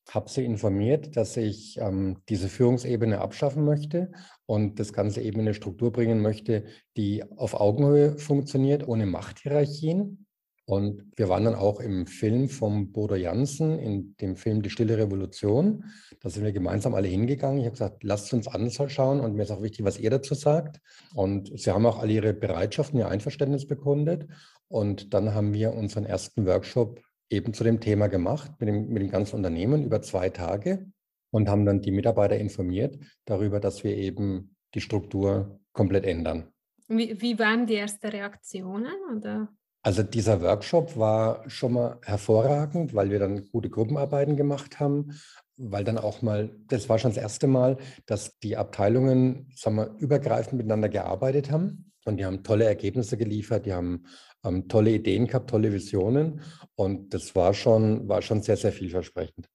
habe 0.08 0.30
sie 0.30 0.46
informiert, 0.46 1.18
dass 1.18 1.36
ich 1.36 1.76
ähm, 1.82 2.22
diese 2.30 2.48
Führungsebene 2.48 3.20
abschaffen 3.20 3.66
möchte 3.66 4.10
und 4.46 4.80
das 4.80 4.94
Ganze 4.94 5.20
eben 5.20 5.40
in 5.40 5.48
eine 5.48 5.54
Struktur 5.54 5.92
bringen 5.92 6.22
möchte, 6.22 6.64
die 6.96 7.24
auf 7.36 7.52
Augenhöhe 7.60 8.16
funktioniert, 8.16 8.88
ohne 8.88 9.04
Machthierarchien. 9.04 10.26
Und 10.68 11.10
wir 11.16 11.30
waren 11.30 11.44
dann 11.44 11.54
auch 11.54 11.80
im 11.80 12.06
Film 12.06 12.50
vom 12.50 12.92
Bodo 12.92 13.14
Jansen, 13.14 13.78
in 13.78 14.14
dem 14.20 14.36
Film 14.36 14.60
Die 14.60 14.68
Stille 14.68 14.98
Revolution. 14.98 15.84
Da 16.20 16.28
sind 16.28 16.44
wir 16.44 16.52
gemeinsam 16.52 16.94
alle 16.94 17.08
hingegangen. 17.08 17.60
Ich 17.60 17.64
habe 17.64 17.72
gesagt, 17.72 18.04
lasst 18.04 18.34
uns 18.34 18.48
anschauen 18.48 19.20
und 19.20 19.34
mir 19.34 19.44
ist 19.44 19.50
auch 19.50 19.62
wichtig, 19.62 19.86
was 19.86 19.98
ihr 19.98 20.10
dazu 20.10 20.34
sagt. 20.34 20.82
Und 21.14 21.58
sie 21.58 21.70
haben 21.70 21.86
auch 21.86 21.98
alle 21.98 22.12
ihre 22.12 22.34
Bereitschaft 22.34 22.92
und 22.92 22.98
ihr 22.98 23.08
Einverständnis 23.08 23.66
bekundet. 23.66 24.28
Und 24.68 25.14
dann 25.14 25.32
haben 25.32 25.54
wir 25.54 25.72
unseren 25.72 26.04
ersten 26.04 26.44
Workshop 26.44 27.00
eben 27.30 27.54
zu 27.54 27.64
dem 27.64 27.80
Thema 27.80 28.08
gemacht, 28.08 28.50
mit 28.60 28.68
dem, 28.68 28.88
mit 28.88 29.00
dem 29.00 29.10
ganzen 29.10 29.36
Unternehmen 29.36 29.82
über 29.82 30.02
zwei 30.02 30.28
Tage 30.28 30.84
und 31.30 31.48
haben 31.48 31.64
dann 31.64 31.80
die 31.80 31.92
Mitarbeiter 31.92 32.36
informiert 32.36 32.98
darüber, 33.24 33.58
dass 33.58 33.84
wir 33.84 33.96
eben 33.96 34.54
die 34.74 34.82
Struktur 34.82 35.60
komplett 35.72 36.04
ändern. 36.04 36.52
Wie, 36.88 37.18
wie 37.22 37.38
waren 37.38 37.66
die 37.66 37.76
ersten 37.76 38.08
Reaktionen? 38.08 38.92
Oder? 39.16 39.48
Also 39.82 40.02
dieser 40.02 40.42
Workshop 40.42 40.96
war 40.96 41.48
schon 41.48 41.74
mal 41.74 41.98
hervorragend, 42.02 42.94
weil 42.94 43.10
wir 43.10 43.18
dann 43.18 43.48
gute 43.50 43.70
Gruppenarbeiten 43.70 44.36
gemacht 44.36 44.80
haben, 44.80 45.12
weil 45.56 45.84
dann 45.84 45.98
auch 45.98 46.20
mal, 46.20 46.50
das 46.68 46.88
war 46.88 46.98
schon 46.98 47.12
das 47.12 47.22
erste 47.22 47.46
Mal, 47.46 47.78
dass 48.06 48.38
die 48.40 48.56
Abteilungen, 48.56 49.50
sagen 49.54 49.76
wir, 49.76 49.94
übergreifend 49.98 50.54
miteinander 50.54 50.88
gearbeitet 50.88 51.50
haben 51.50 51.92
und 52.04 52.16
die 52.16 52.24
haben 52.24 52.42
tolle 52.42 52.64
Ergebnisse 52.64 53.16
geliefert, 53.16 53.66
die 53.66 53.72
haben 53.72 54.04
ähm, 54.44 54.68
tolle 54.68 54.90
Ideen 54.90 55.26
gehabt, 55.26 55.50
tolle 55.50 55.72
Visionen 55.72 56.42
und 56.74 57.14
das 57.14 57.34
war 57.36 57.54
schon, 57.54 58.08
war 58.08 58.22
schon 58.22 58.42
sehr, 58.42 58.56
sehr 58.56 58.72
vielversprechend. 58.72 59.48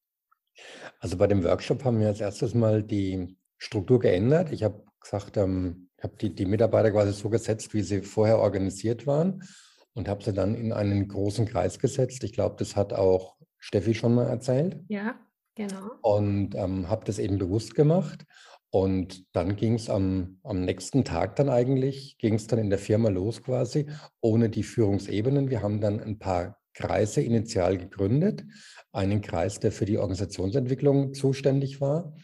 Also 1.00 1.18
bei 1.18 1.28
dem 1.28 1.44
Workshop 1.44 1.84
haben 1.84 2.00
wir 2.00 2.08
als 2.08 2.22
erstes 2.22 2.54
mal 2.54 2.82
die 2.82 3.38
Struktur 3.58 4.00
geändert. 4.00 4.52
Ich 4.52 4.64
habe 4.64 4.84
gesagt, 5.02 5.36
ähm, 5.36 5.90
ich 5.98 6.04
habe 6.04 6.16
die, 6.18 6.34
die 6.34 6.46
Mitarbeiter 6.46 6.92
quasi 6.92 7.12
so 7.12 7.30
gesetzt, 7.30 7.74
wie 7.74 7.82
sie 7.82 8.02
vorher 8.02 8.40
organisiert 8.40 9.06
waren 9.06 9.44
und 9.94 10.08
habe 10.08 10.24
sie 10.24 10.34
dann 10.34 10.56
in 10.56 10.74
einen 10.74 11.08
großen 11.08 11.46
Kreis 11.46 11.80
gesetzt. 11.80 12.24
Ich 12.24 12.34
glaube, 12.34 12.56
das 12.58 12.76
hat 12.76 12.94
auch 12.94 13.38
Steffi 13.60 13.94
schon 13.94 14.16
mal 14.16 14.28
erzählt. 14.28 14.80
Ja, 14.88 15.16
genau. 15.56 15.92
Und 16.02 16.56
ähm, 16.56 16.90
habe 16.90 17.06
das 17.06 17.20
eben 17.20 17.38
bewusst 17.38 17.76
gemacht. 17.76 18.26
Und 18.72 19.26
dann 19.36 19.56
ging 19.56 19.76
es 19.76 19.90
am, 19.90 20.40
am 20.44 20.62
nächsten 20.62 21.06
Tag 21.06 21.36
dann 21.36 21.50
eigentlich, 21.50 22.18
ging 22.18 22.34
es 22.34 22.48
dann 22.48 22.58
in 22.58 22.72
der 22.72 22.80
Firma 22.80 23.10
los 23.10 23.44
quasi, 23.44 23.86
ohne 24.20 24.50
die 24.50 24.64
Führungsebenen. 24.64 25.52
Wir 25.52 25.62
haben 25.62 25.80
dann 25.80 26.00
ein 26.00 26.18
paar 26.18 26.58
Kreise 26.74 27.22
initial 27.22 27.78
gegründet. 27.78 28.44
Einen 28.92 29.22
Kreis, 29.22 29.60
der 29.60 29.72
für 29.72 29.86
die 29.86 30.00
Organisationsentwicklung 30.00 31.14
zuständig 31.14 31.82
war 31.82 32.16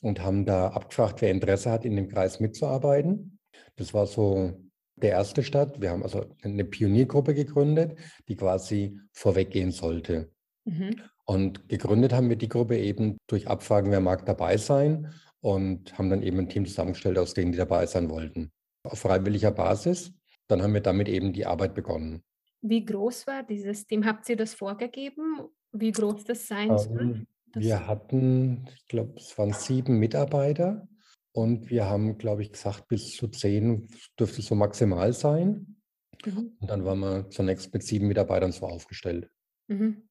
und 0.00 0.20
haben 0.22 0.46
da 0.46 0.68
abgefragt, 0.68 1.20
wer 1.20 1.30
Interesse 1.30 1.70
hat, 1.70 1.84
in 1.84 1.96
dem 1.96 2.08
Kreis 2.08 2.40
mitzuarbeiten. 2.40 3.38
Das 3.76 3.92
war 3.92 4.06
so 4.06 4.58
der 5.02 5.10
erste 5.10 5.42
Stadt. 5.42 5.80
Wir 5.80 5.90
haben 5.90 6.02
also 6.02 6.24
eine 6.42 6.64
Pioniergruppe 6.64 7.34
gegründet, 7.34 7.98
die 8.28 8.36
quasi 8.36 8.98
vorweggehen 9.12 9.72
sollte. 9.72 10.30
Mhm. 10.64 11.00
Und 11.24 11.68
gegründet 11.68 12.12
haben 12.12 12.28
wir 12.28 12.36
die 12.36 12.48
Gruppe 12.48 12.78
eben 12.78 13.18
durch 13.26 13.48
Abfragen, 13.48 13.90
wer 13.90 14.00
mag 14.00 14.26
dabei 14.26 14.56
sein 14.56 15.12
und 15.40 15.96
haben 15.98 16.10
dann 16.10 16.22
eben 16.22 16.38
ein 16.38 16.48
Team 16.48 16.66
zusammengestellt, 16.66 17.18
aus 17.18 17.34
denen 17.34 17.52
die 17.52 17.58
dabei 17.58 17.86
sein 17.86 18.08
wollten. 18.10 18.50
Auf 18.84 19.00
freiwilliger 19.00 19.50
Basis. 19.50 20.12
Dann 20.48 20.62
haben 20.62 20.74
wir 20.74 20.80
damit 20.80 21.08
eben 21.08 21.32
die 21.32 21.46
Arbeit 21.46 21.74
begonnen. 21.74 22.22
Wie 22.60 22.84
groß 22.84 23.26
war 23.26 23.42
dieses 23.42 23.86
Team? 23.86 24.04
Habt 24.04 24.28
ihr 24.28 24.36
das 24.36 24.54
vorgegeben, 24.54 25.48
wie 25.72 25.92
groß 25.92 26.24
das 26.24 26.46
sein 26.46 26.76
soll? 26.78 27.00
Ähm, 27.00 27.26
wir 27.54 27.86
hatten, 27.86 28.66
ich 28.74 28.86
glaube, 28.86 29.14
es 29.16 29.36
waren 29.36 29.52
sieben 29.52 29.98
Mitarbeiter 29.98 30.88
und 31.32 31.70
wir 31.70 31.86
haben, 31.86 32.18
glaube 32.18 32.42
ich, 32.42 32.52
gesagt, 32.52 32.88
bis 32.88 33.16
zu 33.16 33.28
zehn 33.28 33.88
dürfte 34.18 34.40
es 34.40 34.46
so 34.46 34.54
maximal 34.54 35.12
sein. 35.12 35.76
Mhm. 36.24 36.56
Und 36.60 36.70
dann 36.70 36.84
waren 36.84 37.00
wir 37.00 37.30
zunächst 37.30 37.72
mit 37.72 37.82
sieben 37.82 38.06
Mitarbeitern 38.08 38.52
so 38.52 38.66
aufgestellt. 38.66 39.30
Mhm. 39.68 40.08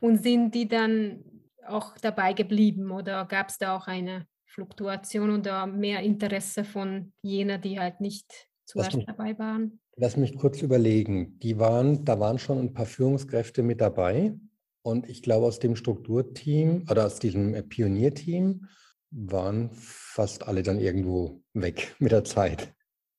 Und 0.00 0.22
sind 0.22 0.54
die 0.54 0.68
dann 0.68 1.24
auch 1.66 1.96
dabei 1.98 2.32
geblieben 2.32 2.90
oder 2.90 3.24
gab 3.26 3.48
es 3.48 3.58
da 3.58 3.76
auch 3.76 3.86
eine 3.86 4.26
Fluktuation 4.46 5.30
oder 5.30 5.66
mehr 5.66 6.00
Interesse 6.00 6.64
von 6.64 7.12
jener, 7.22 7.58
die 7.58 7.78
halt 7.78 8.00
nicht 8.00 8.48
zuerst 8.66 8.96
mich, 8.96 9.06
dabei 9.06 9.38
waren? 9.38 9.80
Lass 9.96 10.16
mich 10.16 10.36
kurz 10.36 10.62
überlegen. 10.62 11.38
Die 11.38 11.58
waren, 11.58 12.04
da 12.04 12.18
waren 12.18 12.38
schon 12.38 12.58
ein 12.58 12.72
paar 12.72 12.86
Führungskräfte 12.86 13.62
mit 13.62 13.80
dabei. 13.80 14.34
Und 14.82 15.08
ich 15.08 15.22
glaube, 15.22 15.46
aus 15.46 15.58
dem 15.58 15.76
Strukturteam 15.76 16.86
oder 16.90 17.06
aus 17.06 17.18
diesem 17.18 17.52
Pionierteam 17.68 18.66
waren 19.12 19.70
fast 19.72 20.46
alle 20.46 20.62
dann 20.62 20.80
irgendwo 20.80 21.42
weg 21.52 21.94
mit 22.00 22.12
der 22.12 22.24
Zeit. 22.24 22.74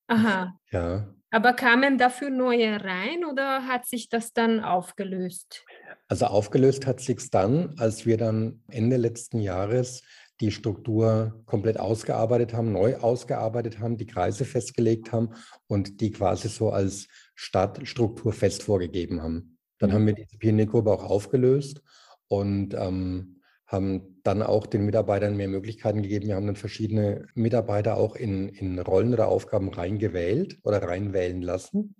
Aha. 0.08 0.58
Ja. 0.70 1.08
Aber 1.30 1.52
kamen 1.52 1.98
dafür 1.98 2.30
neue 2.30 2.84
rein 2.84 3.24
oder 3.24 3.66
hat 3.66 3.86
sich 3.86 4.08
das 4.08 4.32
dann 4.32 4.60
aufgelöst? 4.60 5.64
Also 6.06 6.26
aufgelöst 6.26 6.86
hat 6.86 7.00
sich 7.00 7.30
dann, 7.30 7.74
als 7.78 8.06
wir 8.06 8.16
dann 8.16 8.62
Ende 8.68 8.96
letzten 8.96 9.40
Jahres 9.40 10.02
die 10.40 10.50
Struktur 10.50 11.42
komplett 11.46 11.78
ausgearbeitet 11.78 12.52
haben, 12.52 12.72
neu 12.72 12.96
ausgearbeitet 12.96 13.78
haben, 13.78 13.96
die 13.96 14.06
Kreise 14.06 14.44
festgelegt 14.44 15.12
haben 15.12 15.30
und 15.66 16.00
die 16.00 16.10
quasi 16.10 16.48
so 16.48 16.70
als 16.70 17.08
Stadtstruktur 17.34 18.32
fest 18.32 18.62
vorgegeben 18.62 19.22
haben. 19.22 19.58
Dann 19.78 19.90
mhm. 19.90 19.94
haben 19.94 20.06
wir 20.06 20.14
die 20.14 20.36
Pioniergruppe 20.38 20.92
auch 20.92 21.04
aufgelöst 21.04 21.82
und 22.28 22.74
ähm, 22.74 23.40
haben 23.66 24.20
dann 24.22 24.42
auch 24.42 24.66
den 24.66 24.84
Mitarbeitern 24.84 25.36
mehr 25.36 25.48
Möglichkeiten 25.48 26.02
gegeben. 26.02 26.26
Wir 26.26 26.36
haben 26.36 26.46
dann 26.46 26.56
verschiedene 26.56 27.26
Mitarbeiter 27.34 27.96
auch 27.96 28.14
in, 28.14 28.48
in 28.48 28.78
Rollen 28.78 29.12
oder 29.12 29.28
Aufgaben 29.28 29.68
reingewählt 29.70 30.58
oder 30.62 30.82
reinwählen 30.82 31.40
lassen. 31.40 31.94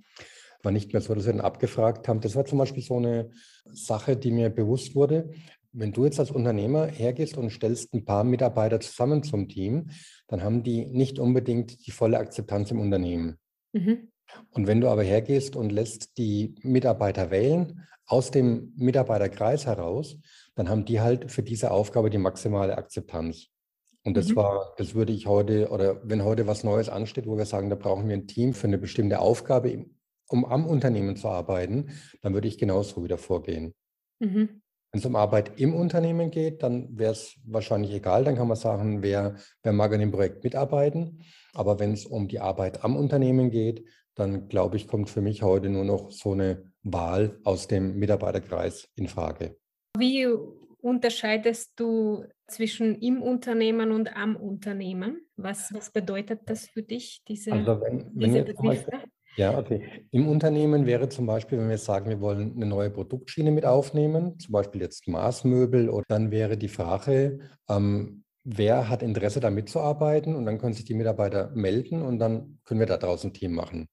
War 0.63 0.73
nicht 0.73 0.93
mehr 0.93 1.03
so, 1.03 1.15
dass 1.15 1.27
wir 1.27 1.33
dann 1.33 1.41
abgefragt 1.41 2.09
haben. 2.09 2.21
Das 2.21 2.37
war 2.37 2.45
zum 2.45 2.59
Beispiel 2.59 2.83
so 2.83 2.97
eine 2.97 3.31
Sache, 3.71 4.17
die 4.17 4.31
mir 4.31 4.51
bewusst 4.51 4.95
wurde. 4.95 5.31
Wenn 5.73 5.93
du 5.93 6.05
jetzt 6.05 6.21
als 6.21 6.31
Unternehmer 6.31 6.87
hergehst 6.87 7.37
und 7.37 7.51
stellst 7.51 7.93
ein 7.95 8.05
paar 8.05 8.25
Mitarbeiter 8.25 8.79
zusammen 8.81 9.23
zum 9.23 9.49
Team, 9.49 9.91
dann 10.29 10.43
haben 10.43 10.63
die 10.63 10.87
nicht 10.87 11.19
unbedingt 11.19 11.87
die 11.87 11.91
volle 11.91 12.19
Akzeptanz 12.19 12.71
im 12.71 12.81
Unternehmen. 12.81 13.39
Mhm. 13.73 14.09
Und 14.51 14.67
wenn 14.67 14.81
du 14.81 14.89
aber 14.89 15.03
hergehst 15.03 15.57
und 15.57 15.73
lässt 15.73 16.17
die 16.19 16.55
Mitarbeiter 16.63 17.31
wählen 17.31 17.87
aus 18.07 18.31
dem 18.31 18.73
Mitarbeiterkreis 18.77 19.67
heraus, 19.67 20.19
dann 20.55 20.69
haben 20.69 20.85
die 20.85 21.01
halt 21.01 21.31
für 21.31 21.43
diese 21.43 21.71
Aufgabe 21.71 22.11
die 22.11 22.19
maximale 22.19 22.77
Akzeptanz. 22.79 23.49
Und 24.05 24.17
das 24.17 24.29
mhm. 24.29 24.37
war, 24.37 24.75
das 24.77 24.95
würde 24.95 25.13
ich 25.13 25.27
heute, 25.27 25.71
oder 25.71 26.01
wenn 26.05 26.25
heute 26.25 26.47
was 26.47 26.63
Neues 26.63 26.89
ansteht, 26.89 27.27
wo 27.27 27.37
wir 27.37 27.47
sagen, 27.47 27.71
da 27.71 27.77
brauchen 27.77 28.07
wir 28.09 28.15
ein 28.15 28.27
Team 28.27 28.53
für 28.53 28.67
eine 28.67 28.79
bestimmte 28.79 29.19
Aufgabe, 29.19 29.87
um 30.29 30.45
am 30.45 30.67
Unternehmen 30.67 31.17
zu 31.17 31.29
arbeiten, 31.29 31.91
dann 32.23 32.35
würde 32.35 32.49
ich 32.49 32.59
genauso 32.59 33.03
wieder 33.03 33.19
vorgehen. 33.19 33.75
Mhm. 34.21 34.61
Wenn 34.93 35.01
es 35.01 35.07
um 35.07 35.17
Arbeit 35.17 35.59
im 35.59 35.75
Unternehmen 35.75 36.31
geht, 36.31 36.63
dann 36.63 36.97
wäre 36.97 37.13
es 37.13 37.35
wahrscheinlich 37.45 37.93
egal. 37.93 38.25
Dann 38.25 38.37
kann 38.37 38.47
man 38.47 38.57
sagen, 38.57 39.03
wer, 39.03 39.35
wer 39.63 39.73
mag 39.73 39.93
an 39.93 39.99
dem 39.99 40.13
Projekt 40.13 40.45
mitarbeiten. 40.45 41.25
Aber 41.53 41.81
wenn 41.81 41.93
es 41.93 42.07
um 42.07 42.29
die 42.29 42.39
Arbeit 42.39 42.85
am 42.85 42.97
Unternehmen 42.97 43.51
geht, 43.51 43.85
dann 44.15 44.49
glaube 44.49 44.77
ich, 44.77 44.87
kommt 44.87 45.11
für 45.11 45.21
mich 45.21 45.43
heute 45.43 45.69
nur 45.69 45.85
noch 45.85 46.13
so 46.13 46.33
eine 46.33 46.71
Wahl 46.85 47.41
aus 47.43 47.67
dem 47.67 47.99
Mitarbeiterkreis 47.99 48.89
in 48.95 49.09
Frage. 49.09 49.57
Wie 49.97 50.27
unterscheidest 50.81 51.73
du 51.77 52.25
zwischen 52.47 52.97
im 52.97 53.23
Unternehmen 53.23 53.91
und 53.91 54.15
am 54.17 54.37
Unternehmen? 54.37 55.27
Was, 55.37 55.73
was 55.73 55.91
bedeutet 55.91 56.41
das 56.47 56.67
für 56.67 56.83
dich, 56.83 57.23
diese, 57.27 57.53
also 57.53 57.81
wenn, 57.81 58.11
wenn 58.15 58.33
diese 58.33 58.43
Begriffe? 58.43 58.91
Ja, 59.37 59.59
okay. 59.59 60.07
Im 60.13 60.29
Unternehmen 60.29 60.87
wäre 60.87 61.09
zum 61.09 61.27
Beispiel, 61.27 61.59
wenn 61.59 61.69
wir 61.69 61.79
sagen, 61.79 62.09
wir 62.09 62.21
wollen 62.21 62.55
eine 62.55 62.67
neue 62.67 62.91
Produktschiene 62.91 63.51
mit 63.51 63.65
aufnehmen, 63.65 64.39
zum 64.39 64.53
Beispiel 64.53 64.81
jetzt 64.81 65.09
Maßmöbel, 65.09 65.89
oder 65.89 66.05
dann 66.09 66.31
wäre 66.31 66.57
die 66.57 66.69
Frage, 66.69 67.41
ähm, 67.69 68.23
wer 68.45 68.89
hat 68.89 69.03
Interesse 69.03 69.41
da 69.41 69.51
mitzuarbeiten 69.51 70.37
und 70.37 70.45
dann 70.45 70.59
können 70.59 70.75
sich 70.75 70.85
die 70.85 70.95
Mitarbeiter 70.95 71.51
melden 71.55 72.03
und 72.03 72.19
dann 72.21 72.61
können 72.65 72.81
wir 72.81 72.87
da 72.87 72.97
draußen 72.97 73.31
ein 73.31 73.35
Team 73.35 73.55
machen. 73.55 73.89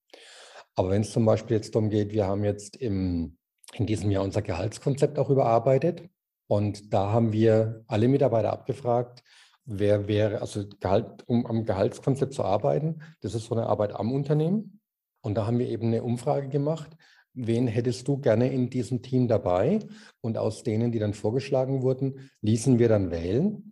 Aber 0.75 0.91
wenn 0.91 1.01
es 1.01 1.12
zum 1.12 1.25
Beispiel 1.25 1.55
jetzt 1.55 1.74
darum 1.74 1.89
geht, 1.89 2.12
wir 2.12 2.27
haben 2.27 2.43
jetzt 2.43 2.75
im 2.75 3.38
in 3.75 3.86
diesem 3.86 4.12
Jahr 4.12 4.24
unser 4.24 4.42
Gehaltskonzept 4.42 5.18
auch 5.18 5.30
überarbeitet. 5.30 6.10
Und 6.48 6.94
da 6.94 7.12
haben 7.12 7.32
wir 7.32 7.84
alle 7.88 8.08
Mitarbeiter 8.08 8.51
abgefragt, 8.51 9.24
wer 9.66 10.08
wäre, 10.08 10.42
also 10.42 10.66
Gehalt, 10.80 11.24
um 11.28 11.46
am 11.46 11.66
Gehaltskonzept 11.66 12.34
zu 12.34 12.44
arbeiten. 12.44 13.01
Das 13.22 13.36
ist 13.36 13.46
so 13.46 13.56
eine 13.56 13.68
Arbeit 13.68 13.94
am 13.94 14.12
Unternehmen. 14.12 14.80
Und 15.22 15.36
da 15.36 15.46
haben 15.46 15.60
wir 15.60 15.70
eben 15.70 15.88
eine 15.88 16.04
Umfrage 16.04 16.50
gemacht. 16.50 16.92
Wen 17.34 17.68
hättest 17.68 18.08
du 18.08 18.18
gerne 18.18 18.51
in 18.51 18.70
diesem 18.70 19.01
Team 19.01 19.28
dabei? 19.28 19.80
Und 20.20 20.38
aus 20.38 20.63
denen, 20.63 20.92
die 20.92 21.00
dann 21.00 21.13
vorgeschlagen 21.13 21.82
wurden, 21.82 22.30
ließen 22.42 22.80
wir 22.80 22.90
dann 22.90 23.12
wählen. 23.12 23.72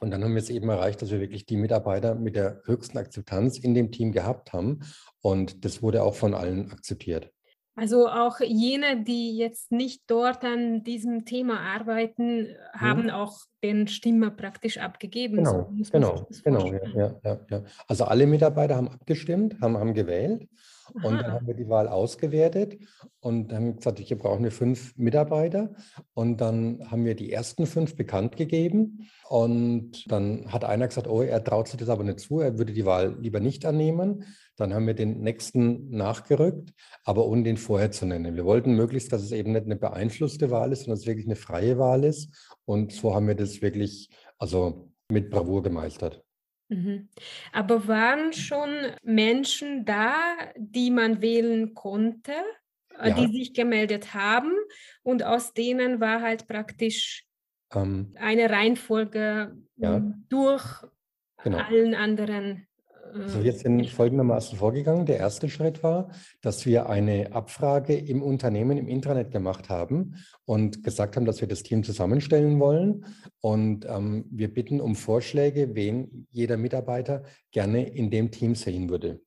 Und 0.00 0.10
dann 0.10 0.22
haben 0.22 0.34
wir 0.34 0.42
es 0.42 0.50
eben 0.50 0.68
erreicht, 0.68 1.02
dass 1.02 1.10
wir 1.10 1.20
wirklich 1.20 1.46
die 1.46 1.56
Mitarbeiter 1.56 2.14
mit 2.14 2.36
der 2.36 2.60
höchsten 2.64 2.98
Akzeptanz 2.98 3.58
in 3.58 3.74
dem 3.74 3.90
Team 3.90 4.12
gehabt 4.12 4.52
haben. 4.52 4.80
Und 5.22 5.64
das 5.64 5.82
wurde 5.82 6.02
auch 6.02 6.14
von 6.14 6.34
allen 6.34 6.70
akzeptiert. 6.70 7.32
Also 7.78 8.08
auch 8.08 8.40
jene, 8.40 9.04
die 9.04 9.36
jetzt 9.36 9.70
nicht 9.70 10.02
dort 10.08 10.42
an 10.42 10.82
diesem 10.82 11.24
Thema 11.24 11.60
arbeiten, 11.60 12.48
haben 12.72 13.04
mhm. 13.04 13.10
auch 13.10 13.38
den 13.62 13.86
Stimme 13.86 14.32
praktisch 14.32 14.78
abgegeben. 14.78 15.36
Genau, 15.36 15.70
so 15.80 15.92
genau, 15.92 16.26
genau. 16.42 16.66
Ja, 16.96 17.14
ja, 17.22 17.38
ja. 17.48 17.62
Also 17.86 18.04
alle 18.04 18.26
Mitarbeiter 18.26 18.74
haben 18.74 18.88
abgestimmt, 18.88 19.60
haben, 19.60 19.78
haben 19.78 19.94
gewählt 19.94 20.48
Aha. 20.86 21.06
und 21.06 21.18
dann 21.18 21.32
haben 21.32 21.46
wir 21.46 21.54
die 21.54 21.68
Wahl 21.68 21.86
ausgewertet 21.86 22.78
und 23.20 23.52
haben 23.52 23.76
gesagt, 23.76 23.98
hier 23.98 24.18
brauchen 24.18 24.44
wir 24.44 24.52
fünf 24.52 24.96
Mitarbeiter 24.96 25.74
und 26.14 26.40
dann 26.40 26.88
haben 26.90 27.04
wir 27.04 27.14
die 27.14 27.32
ersten 27.32 27.66
fünf 27.66 27.96
bekannt 27.96 28.36
gegeben 28.36 29.08
und 29.28 30.10
dann 30.10 30.52
hat 30.52 30.64
einer 30.64 30.86
gesagt, 30.86 31.08
oh, 31.08 31.22
er 31.22 31.42
traut 31.42 31.68
sich 31.68 31.78
das 31.78 31.88
aber 31.88 32.04
nicht 32.04 32.20
zu, 32.20 32.40
er 32.40 32.58
würde 32.58 32.72
die 32.72 32.84
Wahl 32.84 33.16
lieber 33.20 33.40
nicht 33.40 33.66
annehmen. 33.66 34.24
Dann 34.56 34.74
haben 34.74 34.86
wir 34.86 34.94
den 34.94 35.20
nächsten 35.20 35.90
nachgerückt, 35.90 36.72
aber 37.04 37.26
ohne 37.26 37.44
den 37.44 37.56
vorher 37.56 37.90
zu 37.90 38.06
nennen. 38.06 38.36
Wir 38.36 38.44
wollten 38.44 38.74
möglichst, 38.74 39.12
dass 39.12 39.22
es 39.22 39.32
eben 39.32 39.52
nicht 39.52 39.66
eine 39.66 39.76
beeinflusste 39.76 40.50
Wahl 40.50 40.72
ist, 40.72 40.84
sondern 40.84 40.98
es 40.98 41.06
wirklich 41.06 41.26
eine 41.26 41.36
freie 41.36 41.78
Wahl 41.78 42.04
ist. 42.04 42.56
Und 42.64 42.92
so 42.92 43.14
haben 43.14 43.28
wir 43.28 43.36
das 43.36 43.62
wirklich 43.62 44.10
also 44.38 44.90
mit 45.10 45.30
Bravour 45.30 45.62
gemeistert. 45.62 46.22
Mhm. 46.68 47.08
Aber 47.52 47.88
waren 47.88 48.32
schon 48.32 48.68
Menschen 49.02 49.84
da, 49.84 50.14
die 50.56 50.90
man 50.90 51.22
wählen 51.22 51.74
konnte, 51.74 52.32
ja. 53.06 53.14
die 53.14 53.32
sich 53.32 53.54
gemeldet 53.54 54.14
haben 54.14 54.52
und 55.02 55.22
aus 55.22 55.52
denen 55.52 56.00
war 56.00 56.20
halt 56.22 56.46
praktisch 56.46 57.24
ähm, 57.74 58.14
eine 58.18 58.50
Reihenfolge 58.50 59.56
ja. 59.76 60.00
durch 60.28 60.84
genau. 61.42 61.58
allen 61.58 61.94
anderen 61.94 62.68
also 63.14 63.42
wir 63.42 63.52
sind 63.52 63.86
folgendermaßen 63.88 64.58
vorgegangen. 64.58 65.06
Der 65.06 65.18
erste 65.18 65.48
Schritt 65.48 65.82
war, 65.82 66.10
dass 66.40 66.66
wir 66.66 66.88
eine 66.88 67.32
Abfrage 67.32 67.94
im 67.94 68.22
Unternehmen, 68.22 68.76
im 68.78 68.88
Intranet 68.88 69.30
gemacht 69.30 69.68
haben 69.68 70.16
und 70.44 70.82
gesagt 70.82 71.16
haben, 71.16 71.24
dass 71.24 71.40
wir 71.40 71.48
das 71.48 71.62
Team 71.62 71.84
zusammenstellen 71.84 72.58
wollen. 72.60 73.06
Und 73.40 73.86
ähm, 73.86 74.26
wir 74.30 74.52
bitten 74.52 74.80
um 74.80 74.94
Vorschläge, 74.94 75.74
wen 75.74 76.26
jeder 76.30 76.56
Mitarbeiter 76.56 77.22
gerne 77.50 77.88
in 77.88 78.10
dem 78.10 78.30
Team 78.30 78.54
sehen 78.54 78.88
würde. 78.90 79.20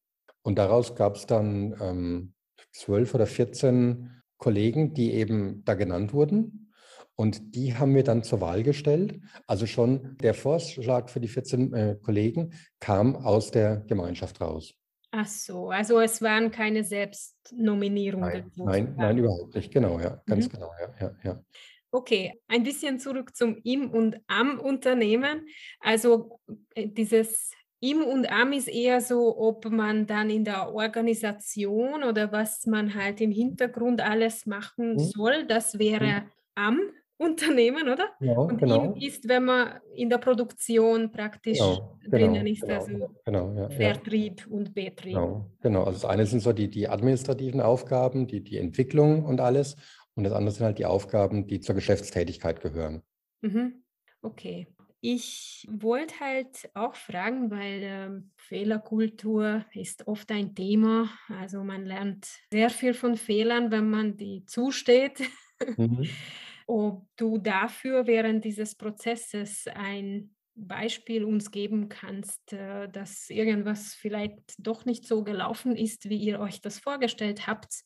Und 0.44 0.58
daraus 0.58 0.96
gab 0.96 1.16
es 1.16 1.26
dann 1.26 1.76
ähm, 1.82 2.34
zwölf 2.72 3.14
oder 3.14 3.28
14 3.28 4.22
Kollegen, 4.38 4.94
die 4.94 5.14
eben 5.14 5.64
da 5.66 5.76
genannt 5.76 6.14
wurden. 6.14 6.72
Und 7.16 7.56
die 7.56 7.76
haben 7.76 7.94
wir 7.94 8.04
dann 8.04 8.24
zur 8.24 8.42
Wahl 8.42 8.64
gestellt. 8.64 9.20
Also 9.46 9.68
schon 9.68 10.18
der 10.22 10.34
Vorschlag 10.34 11.10
für 11.10 11.20
die 11.20 11.28
14 11.28 11.74
äh, 11.74 11.98
Kollegen 12.02 12.54
kam 12.80 13.16
aus 13.16 13.52
der 13.52 13.78
Gemeinschaft 13.88 14.42
raus. 14.42 14.74
Ach 15.12 15.28
so, 15.28 15.70
also 15.70 16.00
es 16.00 16.22
waren 16.22 16.52
keine 16.52 16.84
Selbstnominierungen. 16.84 18.52
Nein, 18.56 18.66
nein, 18.66 18.94
nein, 18.98 19.18
überhaupt 19.18 19.54
nicht. 19.56 19.72
Genau, 19.72 20.00
ja, 20.00 20.22
ganz 20.26 20.48
mhm. 20.48 20.52
genau, 20.54 20.72
ja, 20.80 20.96
ja, 21.00 21.16
ja. 21.24 21.44
Okay, 21.92 22.42
ein 22.48 22.64
bisschen 22.64 23.00
zurück 23.00 23.36
zum 23.36 23.58
Im 23.64 23.92
und 23.92 24.16
Am 24.28 24.60
Unternehmen. 24.60 25.46
Also 25.82 26.40
äh, 26.74 26.88
dieses 26.88 27.52
Im 27.84 28.04
und 28.04 28.32
Am 28.32 28.54
ist 28.54 28.68
eher 28.68 29.02
so, 29.02 29.36
ob 29.38 29.66
man 29.70 30.06
dann 30.06 30.30
in 30.30 30.46
der 30.46 30.72
Organisation 30.72 32.04
oder 32.04 32.32
was 32.32 32.68
man 32.68 32.94
halt 32.94 33.20
im 33.22 33.32
Hintergrund 33.32 34.02
alles 34.02 34.46
machen 34.46 34.94
mhm. 34.94 35.00
soll. 35.00 35.48
Das 35.48 35.80
wäre 35.80 36.22
mhm. 36.22 36.32
Am 36.54 36.80
Unternehmen, 37.18 37.90
oder? 37.90 38.10
Ja, 38.20 38.38
und 38.38 38.58
genau. 38.58 38.94
ist, 39.00 39.28
wenn 39.28 39.46
man 39.46 39.80
in 39.96 40.10
der 40.10 40.20
Produktion 40.20 41.12
praktisch 41.12 41.58
genau, 41.58 41.98
drinnen 42.08 42.34
genau, 42.34 42.52
ist, 42.52 42.62
genau, 42.62 42.74
also 42.74 43.16
genau, 43.26 43.54
ja, 43.56 43.70
Vertrieb 43.70 44.42
ja. 44.42 44.56
und 44.56 44.74
Betrieb. 44.74 45.14
Genau, 45.14 45.46
genau, 45.62 45.84
also 45.84 46.02
das 46.02 46.06
eine 46.06 46.26
sind 46.26 46.42
so 46.42 46.54
die, 46.54 46.68
die 46.68 46.88
administrativen 46.88 47.62
Aufgaben, 47.62 48.28
die, 48.28 48.44
die 48.44 48.58
Entwicklung 48.58 49.26
und 49.26 49.40
alles. 49.40 49.76
Und 50.16 50.24
das 50.24 50.34
andere 50.34 50.54
sind 50.54 50.66
halt 50.66 50.78
die 50.78 50.86
Aufgaben, 50.86 51.48
die 51.48 51.60
zur 51.62 51.76
Geschäftstätigkeit 51.76 52.62
gehören. 52.62 53.02
Mhm. 53.42 53.84
Okay. 54.22 54.68
Ich 55.02 55.68
wollte 55.70 56.20
halt 56.20 56.70
auch 56.76 56.96
fragen, 56.96 57.50
weil 57.50 57.82
ähm, 57.84 58.32
Fehlerkultur 58.38 59.66
ist 59.74 60.08
oft 60.08 60.32
ein 60.32 60.54
Thema. 60.54 61.10
Also 61.28 61.64
man 61.64 61.86
lernt 61.86 62.28
sehr 62.52 62.70
viel 62.70 62.94
von 62.94 63.18
Fehlern, 63.18 63.72
wenn 63.72 63.90
man 63.90 64.16
die 64.16 64.46
zusteht. 64.46 65.22
Mhm. 65.78 66.08
ob 66.68 67.06
du 67.18 67.38
dafür 67.38 68.08
während 68.08 68.46
dieses 68.46 68.76
Prozesses 68.76 69.66
ein 69.74 70.34
Beispiel 70.56 71.26
uns 71.26 71.52
geben 71.52 71.90
kannst, 71.90 72.54
äh, 72.54 72.88
dass 72.88 73.30
irgendwas 73.30 73.94
vielleicht 73.94 74.56
doch 74.58 74.86
nicht 74.86 75.06
so 75.06 75.24
gelaufen 75.24 75.76
ist, 75.76 76.08
wie 76.10 76.18
ihr 76.18 76.40
euch 76.40 76.62
das 76.62 76.80
vorgestellt 76.80 77.48
habt, 77.48 77.84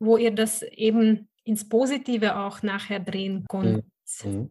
wo 0.00 0.16
ihr 0.16 0.32
das 0.32 0.62
eben 0.62 1.28
ins 1.44 1.68
Positive 1.68 2.36
auch 2.36 2.62
nachher 2.62 3.00
drehen 3.00 3.44
konntet. 3.48 3.84
Mhm. 4.24 4.50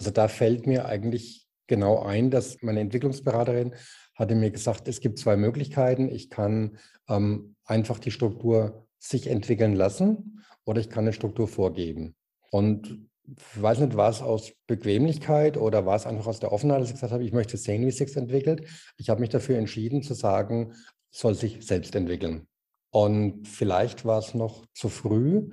Also 0.00 0.10
da 0.10 0.28
fällt 0.28 0.66
mir 0.66 0.86
eigentlich 0.86 1.46
genau 1.66 2.02
ein, 2.02 2.30
dass 2.30 2.56
meine 2.62 2.80
Entwicklungsberaterin 2.80 3.74
hatte 4.14 4.34
mir 4.34 4.50
gesagt, 4.50 4.88
es 4.88 5.00
gibt 5.00 5.18
zwei 5.18 5.36
Möglichkeiten. 5.36 6.08
Ich 6.08 6.30
kann 6.30 6.78
ähm, 7.06 7.54
einfach 7.66 7.98
die 7.98 8.10
Struktur 8.10 8.86
sich 8.98 9.26
entwickeln 9.26 9.74
lassen 9.74 10.42
oder 10.64 10.80
ich 10.80 10.88
kann 10.88 11.04
eine 11.04 11.12
Struktur 11.12 11.48
vorgeben. 11.48 12.14
Und 12.50 13.10
ich 13.26 13.62
weiß 13.62 13.80
nicht, 13.80 13.94
war 13.94 14.08
es 14.08 14.22
aus 14.22 14.52
Bequemlichkeit 14.66 15.58
oder 15.58 15.84
war 15.84 15.96
es 15.96 16.06
einfach 16.06 16.26
aus 16.26 16.40
der 16.40 16.50
Offenheit, 16.50 16.80
dass 16.80 16.88
ich 16.88 16.94
gesagt 16.94 17.12
habe, 17.12 17.24
ich 17.24 17.32
möchte 17.34 17.58
sehen, 17.58 17.84
wie 17.86 17.90
sich 17.90 18.16
entwickelt. 18.16 18.66
Ich 18.96 19.10
habe 19.10 19.20
mich 19.20 19.28
dafür 19.28 19.58
entschieden 19.58 20.02
zu 20.02 20.14
sagen, 20.14 20.72
soll 21.10 21.34
sich 21.34 21.58
selbst 21.60 21.94
entwickeln. 21.94 22.46
Und 22.90 23.46
vielleicht 23.46 24.06
war 24.06 24.18
es 24.18 24.32
noch 24.32 24.64
zu 24.72 24.88
früh. 24.88 25.50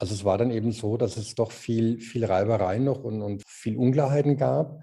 Also 0.00 0.14
es 0.14 0.24
war 0.24 0.38
dann 0.38 0.50
eben 0.50 0.72
so, 0.72 0.96
dass 0.96 1.18
es 1.18 1.34
doch 1.34 1.52
viel, 1.52 2.00
viel 2.00 2.24
Reibereien 2.24 2.84
noch 2.84 3.04
und, 3.04 3.20
und 3.20 3.42
viel 3.46 3.76
Unklarheiten 3.76 4.38
gab. 4.38 4.82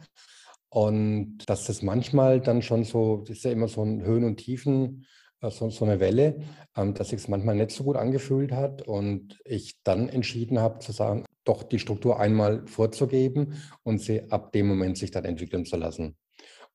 Und 0.69 1.39
dass 1.47 1.65
das 1.65 1.81
manchmal 1.81 2.39
dann 2.39 2.61
schon 2.61 2.83
so, 2.83 3.23
das 3.27 3.37
ist 3.37 3.45
ja 3.45 3.51
immer 3.51 3.67
so 3.67 3.83
ein 3.83 4.03
Höhen 4.03 4.23
und 4.23 4.37
Tiefen, 4.37 5.07
äh, 5.41 5.49
so, 5.49 5.71
so 5.71 5.85
eine 5.85 5.99
Welle, 5.99 6.41
ähm, 6.75 6.93
dass 6.93 7.09
sich 7.09 7.19
es 7.19 7.27
manchmal 7.29 7.55
nicht 7.55 7.71
so 7.71 7.83
gut 7.83 7.95
angefühlt 7.95 8.51
hat 8.51 8.83
und 8.83 9.39
ich 9.43 9.81
dann 9.83 10.07
entschieden 10.07 10.59
habe 10.59 10.79
zu 10.79 10.91
sagen, 10.91 11.25
doch 11.45 11.63
die 11.63 11.79
Struktur 11.79 12.19
einmal 12.19 12.67
vorzugeben 12.67 13.55
und 13.81 13.99
sie 13.99 14.29
ab 14.31 14.51
dem 14.51 14.67
Moment 14.67 14.99
sich 14.99 15.09
dann 15.09 15.25
entwickeln 15.25 15.65
zu 15.65 15.77
lassen. 15.77 16.15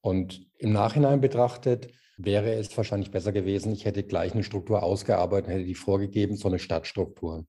Und 0.01 0.49
im 0.59 0.73
Nachhinein 0.73 1.21
betrachtet 1.21 1.93
wäre 2.17 2.55
es 2.55 2.77
wahrscheinlich 2.77 3.13
besser 3.13 3.31
gewesen, 3.31 3.73
ich 3.73 3.85
hätte 3.85 4.03
gleich 4.03 4.33
eine 4.33 4.43
Struktur 4.43 4.83
ausgearbeitet, 4.83 5.51
hätte 5.51 5.65
die 5.65 5.77
vorgegeben, 5.77 6.37
so 6.37 6.49
eine 6.49 6.59
Stadtstruktur. 6.59 7.47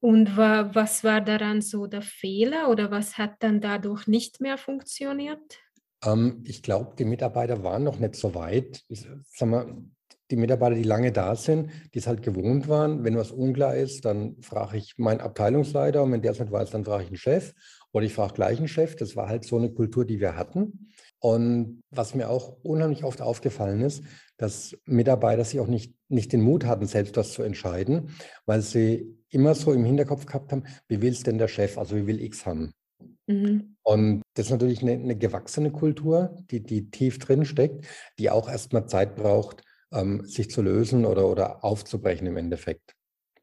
Und 0.00 0.36
war, 0.36 0.74
was 0.74 1.02
war 1.02 1.20
daran 1.20 1.60
so 1.60 1.86
der 1.86 2.02
Fehler 2.02 2.68
oder 2.68 2.90
was 2.90 3.18
hat 3.18 3.34
dann 3.40 3.60
dadurch 3.60 4.06
nicht 4.06 4.40
mehr 4.40 4.56
funktioniert? 4.56 5.58
Ähm, 6.04 6.42
ich 6.44 6.62
glaube, 6.62 6.94
die 6.96 7.04
Mitarbeiter 7.04 7.62
waren 7.64 7.84
noch 7.84 7.98
nicht 7.98 8.14
so 8.14 8.34
weit. 8.34 8.82
Ich, 8.88 9.06
sag 9.32 9.48
mal, 9.48 9.82
die 10.30 10.36
Mitarbeiter, 10.36 10.76
die 10.76 10.82
lange 10.82 11.10
da 11.10 11.34
sind, 11.34 11.70
die 11.94 11.98
es 11.98 12.06
halt 12.06 12.22
gewohnt 12.22 12.68
waren. 12.68 13.04
Wenn 13.04 13.16
was 13.16 13.30
unklar 13.30 13.76
ist, 13.76 14.04
dann 14.04 14.36
frage 14.42 14.76
ich 14.76 14.98
meinen 14.98 15.20
Abteilungsleiter 15.20 16.02
und 16.02 16.12
wenn 16.12 16.22
der 16.22 16.32
es 16.32 16.40
nicht 16.40 16.52
weiß, 16.52 16.70
dann 16.70 16.84
frage 16.84 17.04
ich 17.04 17.08
einen 17.08 17.16
Chef 17.16 17.54
oder 17.92 18.04
ich 18.04 18.14
frage 18.14 18.34
gleich 18.34 18.58
einen 18.58 18.68
Chef. 18.68 18.96
Das 18.96 19.16
war 19.16 19.28
halt 19.28 19.44
so 19.44 19.56
eine 19.56 19.70
Kultur, 19.70 20.04
die 20.04 20.20
wir 20.20 20.36
hatten. 20.36 20.90
Und 21.20 21.82
was 21.90 22.14
mir 22.14 22.30
auch 22.30 22.56
unheimlich 22.62 23.02
oft 23.02 23.20
aufgefallen 23.20 23.80
ist, 23.80 24.04
dass 24.36 24.76
Mitarbeiter 24.84 25.44
sich 25.44 25.58
auch 25.58 25.66
nicht, 25.66 25.94
nicht 26.08 26.32
den 26.32 26.42
Mut 26.42 26.64
hatten, 26.64 26.86
selbst 26.86 27.16
das 27.16 27.32
zu 27.32 27.42
entscheiden, 27.42 28.10
weil 28.46 28.60
sie 28.60 29.18
immer 29.30 29.54
so 29.54 29.72
im 29.72 29.84
Hinterkopf 29.84 30.26
gehabt 30.26 30.52
haben, 30.52 30.64
wie 30.86 31.02
will 31.02 31.12
es 31.12 31.24
denn 31.24 31.38
der 31.38 31.48
Chef, 31.48 31.76
also 31.76 31.96
wie 31.96 32.06
will 32.06 32.22
X 32.22 32.46
haben. 32.46 32.72
Mhm. 33.26 33.76
Und 33.82 34.22
das 34.34 34.46
ist 34.46 34.52
natürlich 34.52 34.82
eine, 34.82 34.92
eine, 34.92 35.16
gewachsene 35.16 35.70
Kultur, 35.70 36.36
die, 36.50 36.62
die 36.62 36.90
tief 36.90 37.18
drin 37.18 37.44
steckt, 37.44 37.86
die 38.18 38.30
auch 38.30 38.48
erstmal 38.48 38.86
Zeit 38.88 39.16
braucht, 39.16 39.62
ähm, 39.92 40.24
sich 40.24 40.50
zu 40.50 40.62
lösen 40.62 41.04
oder, 41.04 41.28
oder 41.28 41.64
aufzubrechen 41.64 42.26
im 42.26 42.36
Endeffekt. 42.36 42.94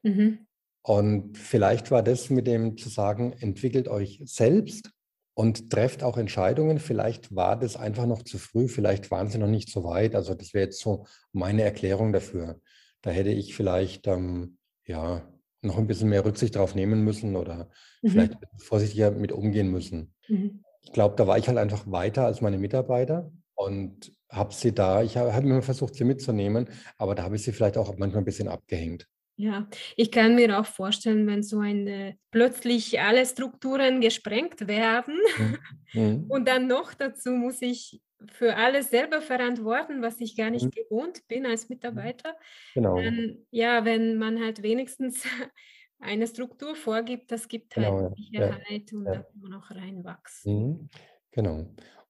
Mhm. 0.02 0.46
Und 0.82 1.36
vielleicht 1.36 1.90
war 1.90 2.02
das 2.02 2.30
mit 2.30 2.46
dem 2.46 2.76
zu 2.76 2.88
sagen, 2.88 3.32
entwickelt 3.40 3.88
euch 3.88 4.22
selbst 4.24 4.90
und 5.36 5.68
trefft 5.68 6.02
auch 6.02 6.16
Entscheidungen. 6.16 6.78
Vielleicht 6.78 7.36
war 7.36 7.58
das 7.58 7.76
einfach 7.76 8.06
noch 8.06 8.22
zu 8.22 8.38
früh, 8.38 8.68
vielleicht 8.68 9.10
waren 9.10 9.28
sie 9.28 9.36
noch 9.36 9.48
nicht 9.48 9.70
so 9.70 9.84
weit. 9.84 10.14
Also 10.14 10.34
das 10.34 10.54
wäre 10.54 10.64
jetzt 10.64 10.80
so 10.80 11.06
meine 11.32 11.62
Erklärung 11.62 12.14
dafür. 12.14 12.58
Da 13.02 13.10
hätte 13.10 13.28
ich 13.28 13.54
vielleicht 13.54 14.06
ähm, 14.06 14.56
ja 14.86 15.28
noch 15.60 15.76
ein 15.76 15.86
bisschen 15.86 16.08
mehr 16.08 16.24
Rücksicht 16.24 16.56
darauf 16.56 16.74
nehmen 16.74 17.04
müssen 17.04 17.36
oder 17.36 17.68
mhm. 18.00 18.08
vielleicht 18.08 18.38
vorsichtiger 18.56 19.10
mit 19.10 19.30
umgehen 19.30 19.70
müssen. 19.70 20.14
Mhm. 20.26 20.62
Ich 20.80 20.92
glaube, 20.92 21.16
da 21.16 21.26
war 21.26 21.36
ich 21.36 21.48
halt 21.48 21.58
einfach 21.58 21.84
weiter 21.90 22.24
als 22.24 22.40
meine 22.40 22.56
Mitarbeiter 22.56 23.30
und 23.54 24.12
habe 24.30 24.54
sie 24.54 24.72
da, 24.72 25.02
ich 25.02 25.18
habe 25.18 25.34
hab 25.34 25.44
immer 25.44 25.60
versucht, 25.60 25.96
sie 25.96 26.04
mitzunehmen, 26.04 26.70
aber 26.96 27.14
da 27.14 27.24
habe 27.24 27.36
ich 27.36 27.42
sie 27.42 27.52
vielleicht 27.52 27.76
auch 27.76 27.94
manchmal 27.98 28.22
ein 28.22 28.26
bisschen 28.26 28.48
abgehängt. 28.48 29.06
Ja, 29.38 29.68
ich 29.96 30.10
kann 30.10 30.34
mir 30.34 30.58
auch 30.58 30.64
vorstellen, 30.64 31.26
wenn 31.26 31.42
so 31.42 31.58
eine 31.58 32.16
plötzlich 32.30 33.00
alle 33.00 33.26
Strukturen 33.26 34.00
gesprengt 34.00 34.66
werden 34.66 35.18
mhm. 35.36 35.58
mhm. 35.92 36.24
und 36.28 36.48
dann 36.48 36.66
noch 36.66 36.94
dazu 36.94 37.32
muss 37.32 37.60
ich 37.60 38.00
für 38.32 38.56
alles 38.56 38.90
selber 38.90 39.20
verantworten, 39.20 40.00
was 40.00 40.20
ich 40.20 40.36
gar 40.36 40.50
nicht 40.50 40.64
mhm. 40.64 40.70
gewohnt 40.70 41.28
bin 41.28 41.44
als 41.44 41.68
Mitarbeiter. 41.68 42.34
Genau. 42.74 42.96
Dann, 42.96 43.46
ja, 43.50 43.84
wenn 43.84 44.16
man 44.16 44.42
halt 44.42 44.62
wenigstens 44.62 45.22
eine 45.98 46.26
Struktur 46.26 46.74
vorgibt, 46.74 47.30
das 47.30 47.46
gibt 47.46 47.74
genau, 47.74 48.00
halt 48.00 48.16
Sicherheit 48.16 48.90
ja, 48.90 48.98
und 48.98 49.04
ja. 49.04 49.12
da 49.12 49.22
kann 49.22 49.40
man 49.40 49.54
auch 49.54 49.70
reinwachsen. 49.70 50.68
Mhm. 50.68 50.88
Genau. 51.30 51.66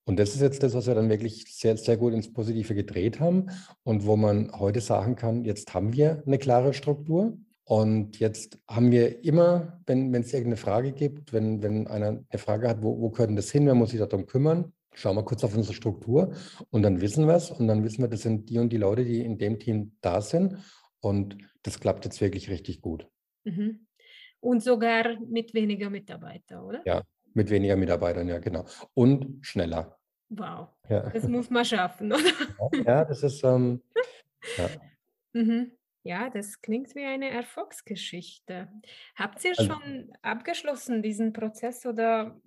Und 0.07 0.21
das 0.21 0.37
ist 0.37 0.41
jetzt 0.41 0.63
das, 0.63 0.73
was 0.75 0.87
wir 0.87 0.95
dann 0.95 1.11
wirklich 1.11 1.45
sehr, 1.49 1.77
sehr 1.77 1.97
gut 1.97 2.15
ins 2.15 2.33
Positive 2.33 2.77
gedreht 2.77 3.19
haben 3.19 3.47
und 3.83 4.07
wo 4.07 4.17
man 4.17 4.53
heute 4.53 4.81
sagen 4.81 5.17
kann, 5.17 5.45
jetzt 5.45 5.75
haben 5.75 5.93
wir 5.93 6.23
eine 6.25 6.39
klare 6.39 6.75
Struktur 6.75 7.37
und 7.65 8.21
jetzt 8.21 8.57
haben 8.69 8.93
wir 8.93 9.25
immer, 9.25 9.83
wenn, 9.85 10.15
es 10.15 10.33
irgendeine 10.33 10.59
Frage 10.59 10.93
gibt, 10.93 11.33
wenn, 11.33 11.61
wenn 11.61 11.89
einer 11.89 12.25
eine 12.29 12.39
Frage 12.39 12.69
hat, 12.69 12.85
wo, 12.85 13.01
wo 13.01 13.11
gehört 13.11 13.31
denn 13.31 13.37
das 13.37 13.51
hin, 13.51 13.67
wer 13.67 13.75
muss 13.75 13.91
sich 13.91 13.99
darum 13.99 14.27
kümmern, 14.27 14.73
schauen 14.95 15.17
wir 15.17 15.25
kurz 15.25 15.43
auf 15.43 15.57
unsere 15.57 15.75
Struktur 15.75 16.33
und 16.71 16.83
dann 16.83 17.01
wissen 17.01 17.27
wir 17.27 17.35
es 17.35 17.51
und 17.51 17.67
dann 17.67 17.83
wissen 17.83 18.03
wir, 18.03 18.09
das 18.09 18.23
sind 18.23 18.49
die 18.49 18.61
und 18.61 18.73
die 18.73 18.77
Leute, 18.77 19.05
die 19.05 19.23
in 19.23 19.39
dem 19.39 19.59
Team 19.59 19.97
da 20.03 20.21
sind 20.21 20.59
und 21.01 21.37
das 21.65 21.81
klappt 21.81 22.05
jetzt 22.05 22.21
wirklich 22.21 22.49
richtig 22.49 22.81
gut. 22.81 23.09
Mhm. 23.43 23.89
Und 24.39 24.63
sogar 24.63 25.19
mit 25.19 25.53
weniger 25.53 25.91
Mitarbeitern, 25.91 26.63
oder? 26.63 26.83
Ja, 26.87 27.03
mit 27.37 27.51
weniger 27.51 27.77
Mitarbeitern, 27.77 28.29
ja, 28.29 28.39
genau. 28.39 28.65
Und 28.95 29.45
schneller. 29.47 29.99
Wow. 30.29 30.69
Ja. 30.89 31.09
Das 31.11 31.29
muss 31.29 31.51
man 31.51 31.65
schaffen, 31.65 32.13
oder? 32.13 32.83
Ja, 32.85 33.05
das 33.05 33.23
ist. 33.23 33.45
Ähm, 33.45 33.83
ja. 34.57 34.69
Mhm. 35.33 35.73
ja. 36.03 36.31
das 36.31 36.61
klingt 36.61 36.95
wie 36.95 37.05
eine 37.05 37.31
Erfolgsgeschichte. 37.31 38.69
Habt 39.15 39.45
ihr 39.45 39.55
also, 39.57 39.65
schon 39.65 40.13
abgeschlossen, 40.23 41.03
diesen 41.03 41.33
Prozess, 41.33 41.87
oder 41.87 42.41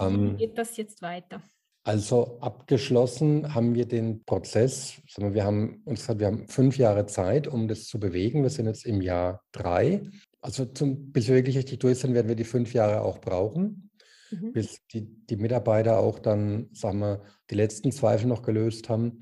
ähm, 0.00 0.36
geht 0.36 0.56
das 0.56 0.76
jetzt 0.76 1.02
weiter? 1.02 1.42
Also 1.84 2.38
abgeschlossen 2.40 3.54
haben 3.54 3.76
wir 3.76 3.86
den 3.86 4.24
Prozess. 4.24 5.00
Wir 5.16 5.44
haben 5.44 5.82
uns 5.84 6.00
gesagt, 6.00 6.18
wir 6.18 6.26
haben 6.26 6.48
fünf 6.48 6.78
Jahre 6.78 7.06
Zeit, 7.06 7.46
um 7.46 7.68
das 7.68 7.86
zu 7.86 8.00
bewegen. 8.00 8.42
Wir 8.42 8.50
sind 8.50 8.66
jetzt 8.66 8.86
im 8.86 9.00
Jahr 9.00 9.44
drei. 9.52 10.02
Also 10.40 10.64
zum, 10.64 11.12
bis 11.12 11.28
wir 11.28 11.36
wirklich 11.36 11.56
richtig 11.56 11.78
durch 11.78 11.98
sind, 11.98 12.14
werden 12.14 12.26
wir 12.26 12.34
die 12.34 12.44
fünf 12.44 12.72
Jahre 12.72 13.02
auch 13.02 13.20
brauchen, 13.20 13.85
mhm. 14.30 14.52
bis 14.52 14.78
die, 14.92 15.02
die 15.26 15.36
Mitarbeiter 15.36 15.98
auch 15.98 16.18
dann, 16.18 16.68
sagen 16.72 17.00
wir, 17.00 17.22
die 17.50 17.54
letzten 17.54 17.92
Zweifel 17.92 18.26
noch 18.26 18.42
gelöst 18.42 18.88
haben. 18.88 19.20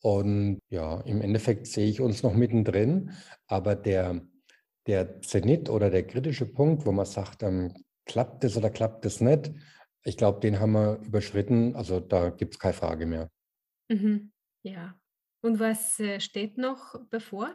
Und 0.00 0.60
ja, 0.68 1.00
im 1.02 1.22
Endeffekt 1.22 1.66
sehe 1.66 1.88
ich 1.88 2.00
uns 2.00 2.22
noch 2.22 2.34
mittendrin, 2.34 3.12
aber 3.46 3.74
der, 3.74 4.20
der 4.86 5.20
Zenit 5.22 5.70
oder 5.70 5.90
der 5.90 6.06
kritische 6.06 6.46
Punkt, 6.46 6.84
wo 6.84 6.92
man 6.92 7.06
sagt, 7.06 7.42
ähm, 7.42 7.72
klappt 8.04 8.44
das 8.44 8.56
oder 8.56 8.68
klappt 8.68 9.04
das 9.04 9.20
nicht, 9.20 9.52
ich 10.04 10.16
glaube, 10.16 10.40
den 10.40 10.60
haben 10.60 10.72
wir 10.72 11.00
überschritten. 11.02 11.74
Also 11.74 11.98
da 11.98 12.30
gibt 12.30 12.54
es 12.54 12.58
keine 12.58 12.74
Frage 12.74 13.06
mehr. 13.06 13.30
Mhm. 13.88 14.32
Ja. 14.62 14.98
Und 15.40 15.58
was 15.58 15.98
äh, 15.98 16.20
steht 16.20 16.58
noch 16.58 16.94
bevor? 17.10 17.54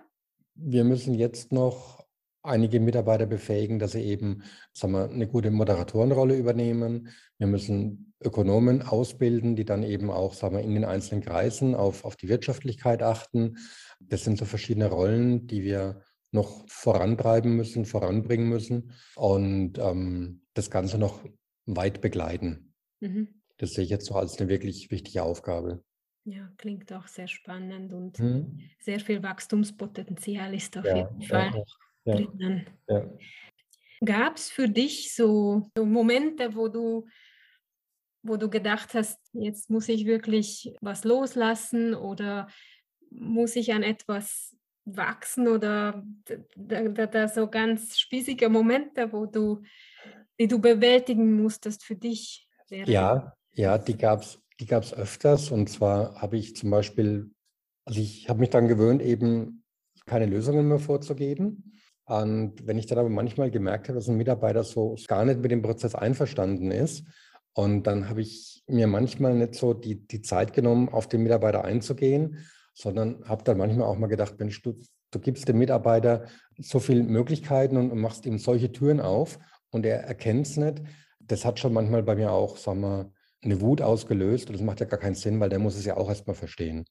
Wir 0.56 0.84
müssen 0.84 1.14
jetzt 1.14 1.52
noch 1.52 2.06
einige 2.50 2.80
Mitarbeiter 2.80 3.26
befähigen, 3.26 3.80
dass 3.80 3.94
sie 3.94 4.04
eben 4.04 4.44
sagen 4.74 4.94
wir, 4.94 5.10
eine 5.10 5.28
gute 5.28 5.52
Moderatorenrolle 5.52 6.36
übernehmen. 6.36 7.10
Wir 7.38 7.48
müssen 7.48 8.14
Ökonomen 8.22 8.82
ausbilden, 8.82 9.56
die 9.56 9.66
dann 9.66 9.84
eben 9.84 10.12
auch 10.12 10.34
sagen 10.34 10.58
wir, 10.58 10.64
in 10.64 10.74
den 10.74 10.86
einzelnen 10.86 11.24
Kreisen 11.24 11.76
auf, 11.76 12.04
auf 12.04 12.16
die 12.16 12.28
Wirtschaftlichkeit 12.28 13.02
achten. 13.02 13.58
Das 14.00 14.24
sind 14.24 14.38
so 14.38 14.46
verschiedene 14.46 14.88
Rollen, 14.88 15.48
die 15.48 15.64
wir 15.64 16.02
noch 16.32 16.68
vorantreiben 16.68 17.56
müssen, 17.56 17.86
voranbringen 17.86 18.50
müssen 18.50 18.92
und 19.16 19.78
ähm, 19.80 20.42
das 20.54 20.70
Ganze 20.70 20.98
noch 20.98 21.24
weit 21.66 22.02
begleiten. 22.02 22.74
Mhm. 23.00 23.42
Das 23.58 23.72
sehe 23.72 23.84
ich 23.84 23.90
jetzt 23.90 24.06
so 24.06 24.16
als 24.16 24.40
eine 24.40 24.50
wirklich 24.50 24.92
wichtige 24.92 25.24
Aufgabe. 25.24 25.84
Ja, 26.26 26.52
klingt 26.58 26.92
auch 26.94 27.08
sehr 27.08 27.28
spannend 27.28 27.94
und 27.94 28.20
mhm. 28.20 28.60
sehr 28.80 29.00
viel 29.00 29.24
Wachstumspotenzial 29.24 30.54
ist 30.54 30.78
auf 30.78 30.86
ja, 30.86 30.98
jeden 30.98 31.22
Fall. 31.24 31.52
Ja, 31.56 31.64
ja. 32.06 32.20
Ja. 32.88 33.10
Gab 34.04 34.38
es 34.38 34.50
für 34.50 34.70
dich 34.70 35.14
so, 35.14 35.70
so 35.76 35.86
Momente, 35.86 36.56
wo 36.56 36.68
du, 36.68 37.08
wo 38.24 38.38
du 38.38 38.50
gedacht 38.50 38.94
hast, 38.94 39.20
jetzt 39.34 39.70
muss 39.70 39.90
ich 39.90 40.06
wirklich 40.06 40.74
was 40.82 41.04
loslassen 41.04 41.94
oder 41.94 42.48
muss 43.12 43.56
ich 43.56 43.74
an 43.74 43.84
etwas 43.84 44.56
wachsen 44.86 45.48
oder 45.48 46.04
da, 46.56 46.82
da, 46.88 47.06
da 47.08 47.28
so 47.28 47.48
ganz 47.48 48.00
spießige 48.00 48.50
Momente, 48.50 49.12
wo 49.12 49.26
du 49.26 49.62
die 50.40 50.48
du 50.48 50.60
bewältigen 50.60 51.42
musstest 51.42 51.84
für 51.84 51.96
dich? 51.96 52.48
Ja, 52.70 53.34
ja, 53.54 53.78
die 53.78 53.98
gab 53.98 54.22
es 54.22 54.40
die 54.60 54.66
gab's 54.66 54.94
öfters. 54.94 55.52
Und 55.52 55.70
zwar 55.70 56.22
habe 56.22 56.38
ich 56.38 56.56
zum 56.56 56.70
Beispiel, 56.70 57.32
also 57.86 58.00
ich 58.00 58.30
habe 58.30 58.40
mich 58.40 58.50
dann 58.50 58.68
gewöhnt, 58.68 59.02
eben 59.02 59.64
keine 60.06 60.26
Lösungen 60.26 60.68
mehr 60.68 60.80
vorzugeben. 60.80 61.79
Und 62.10 62.66
wenn 62.66 62.80
ich 62.80 62.88
dann 62.88 62.98
aber 62.98 63.10
manchmal 63.10 63.52
gemerkt 63.52 63.88
habe, 63.88 64.00
dass 64.00 64.10
ein 64.10 64.18
Mitarbeiter 64.18 64.64
so 64.64 64.96
gar 65.08 65.26
nicht 65.26 65.42
mit 65.42 65.52
dem 65.52 65.62
Prozess 65.62 65.94
einverstanden 65.94 66.72
ist, 66.72 67.04
und 67.54 67.84
dann 67.84 68.10
habe 68.10 68.22
ich 68.22 68.64
mir 68.68 68.88
manchmal 68.88 69.36
nicht 69.36 69.54
so 69.54 69.76
die, 69.76 70.08
die 70.08 70.22
Zeit 70.24 70.54
genommen, 70.54 70.90
auf 70.90 71.08
den 71.08 71.22
Mitarbeiter 71.22 71.66
einzugehen, 71.66 72.38
sondern 72.74 73.24
habe 73.26 73.44
dann 73.44 73.60
manchmal 73.60 73.88
auch 73.88 73.98
mal 73.98 74.08
gedacht, 74.08 74.40
Mensch, 74.40 74.60
du, 74.64 74.80
du 75.12 75.20
gibst 75.20 75.48
dem 75.48 75.60
Mitarbeiter 75.60 76.26
so 76.58 76.80
viele 76.80 77.04
Möglichkeiten 77.04 77.78
und, 77.78 77.92
und 77.92 78.00
machst 78.00 78.26
ihm 78.26 78.40
solche 78.40 78.72
Türen 78.72 79.00
auf 79.00 79.38
und 79.70 79.86
er 79.86 80.04
erkennt 80.06 80.48
es 80.48 80.58
nicht. 80.58 80.82
Das 81.20 81.46
hat 81.46 81.60
schon 81.60 81.74
manchmal 81.74 82.02
bei 82.02 82.16
mir 82.16 82.32
auch, 82.32 82.58
sagen 82.58 82.82
wir, 82.82 83.12
eine 83.44 83.62
Wut 83.62 83.84
ausgelöst 83.84 84.48
und 84.48 84.54
das 84.54 84.66
macht 84.66 84.80
ja 84.80 84.88
gar 84.88 85.00
keinen 85.00 85.16
Sinn, 85.16 85.40
weil 85.40 85.50
der 85.50 85.60
muss 85.60 85.76
es 85.76 85.86
ja 85.86 85.96
auch 85.96 86.10
erstmal 86.10 86.36
verstehen. 86.36 86.86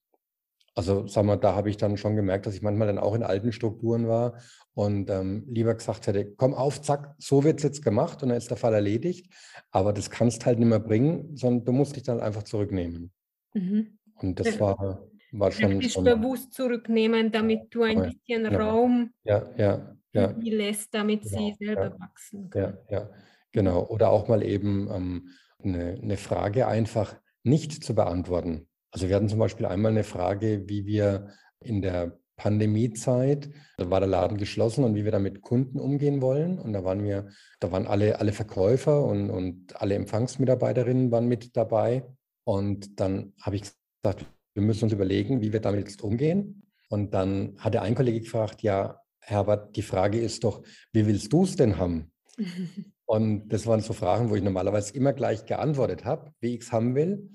Also 0.79 1.09
sagen 1.09 1.27
wir, 1.27 1.37
da 1.37 1.57
habe 1.57 1.71
ich 1.71 1.77
dann 1.77 1.97
schon 1.97 2.15
gemerkt, 2.15 2.47
dass 2.47 2.55
ich 2.55 2.63
manchmal 2.63 2.87
dann 2.87 3.01
auch 3.01 3.17
in 3.17 3.25
alten 3.25 3.51
Strukturen 3.51 4.07
war 4.07 4.35
und 4.75 5.11
ähm, 5.11 5.45
lieber 5.49 5.75
gesagt 5.75 6.07
hätte, 6.07 6.33
komm 6.37 6.55
auf, 6.55 6.81
zack, 6.81 7.17
so 7.19 7.43
wird 7.43 7.59
es 7.59 7.65
jetzt 7.65 7.85
gemacht 7.85 8.23
und 8.23 8.29
dann 8.29 8.39
ist 8.39 8.49
der 8.49 8.57
Fall 8.57 8.75
erledigt. 8.75 9.27
Aber 9.73 9.93
das 9.93 10.09
kannst 10.09 10.47
halt 10.47 10.61
nicht 10.61 10.69
mehr 10.69 10.79
bringen, 10.79 11.37
sondern 11.37 11.65
du 11.65 11.73
musst 11.73 11.97
dich 11.97 12.05
dann 12.05 12.21
einfach 12.21 12.45
zurücknehmen. 12.45 13.11
Mhm. 13.55 13.99
Und 14.21 14.39
das 14.39 14.61
war, 14.61 15.05
war 15.33 15.51
schon... 15.51 15.81
Dich 15.81 15.97
bewusst 15.97 16.53
zurücknehmen, 16.53 17.33
damit 17.33 17.75
du 17.75 17.83
ein 17.83 18.01
bisschen 18.01 18.45
ja. 18.45 18.57
Raum 18.57 19.11
ja, 19.25 19.51
ja, 19.57 19.97
ja. 20.13 20.33
lässt, 20.39 20.95
damit 20.95 21.23
genau, 21.23 21.39
sie 21.39 21.55
selber 21.59 21.87
ja, 21.87 21.99
wachsen 21.99 22.51
können. 22.51 22.79
Ja, 22.89 22.99
ja, 23.01 23.11
genau. 23.51 23.85
Oder 23.85 24.11
auch 24.11 24.29
mal 24.29 24.45
eben 24.45 24.89
ähm, 24.93 25.31
eine, 25.61 25.99
eine 26.01 26.17
Frage 26.17 26.69
einfach 26.69 27.17
nicht 27.43 27.83
zu 27.83 27.97
beantworten. 27.97 28.68
Also 28.91 29.09
wir 29.09 29.17
hatten 29.17 29.29
zum 29.29 29.39
Beispiel 29.39 29.67
einmal 29.67 29.93
eine 29.93 30.05
Frage, 30.05 30.69
wie 30.69 30.87
wir 30.87 31.29
in 31.61 31.83
der 31.83 32.19
Pandemiezeit, 32.37 33.51
da 33.77 33.91
war 33.91 34.01
der 34.01 34.09
Laden 34.09 34.39
geschlossen 34.39 34.85
und 34.85 34.95
wie 34.95 35.05
wir 35.05 35.13
da 35.13 35.19
mit 35.19 35.43
Kunden 35.43 35.79
umgehen 35.79 36.23
wollen. 36.23 36.59
Und 36.59 36.73
da 36.73 36.85
waren 36.85 37.03
wir, 37.03 37.29
da 37.61 37.71
waren 37.73 37.87
alle, 37.87 38.21
alle 38.21 38.33
Verkäufer 38.33 39.05
und, 39.05 39.29
und 39.31 39.81
alle 39.81 39.97
Empfangsmitarbeiterinnen 39.97 41.11
waren 41.11 41.27
mit 41.27 41.57
dabei. 41.57 42.05
Und 42.45 43.01
dann 43.01 43.35
habe 43.43 43.57
ich 43.57 43.63
gesagt, 43.63 44.25
wir 44.55 44.63
müssen 44.63 44.85
uns 44.85 44.93
überlegen, 44.93 45.43
wie 45.43 45.53
wir 45.53 45.61
damit 45.61 45.89
jetzt 45.89 46.03
umgehen. 46.03 46.63
Und 46.89 47.13
dann 47.13 47.57
hat 47.59 47.75
der 47.75 47.83
ein 47.83 47.95
Kollege 47.95 48.21
gefragt, 48.21 48.63
ja, 48.63 49.01
Herbert, 49.21 49.77
die 49.77 49.83
Frage 49.83 50.19
ist 50.19 50.45
doch, 50.45 50.63
wie 50.93 51.07
willst 51.07 51.33
du 51.33 51.45
es 51.45 51.57
denn 51.57 51.77
haben? 51.77 52.13
und 53.05 53.49
das 53.49 53.67
waren 53.67 53.81
so 53.81 53.93
Fragen, 53.93 54.31
wo 54.31 54.37
ich 54.37 54.43
normalerweise 54.43 54.95
immer 54.95 55.13
gleich 55.13 55.45
geantwortet 55.45 56.05
habe, 56.05 56.33
wie 56.41 56.55
ich 56.55 56.63
es 56.63 56.73
haben 56.73 56.95
will. 56.95 57.31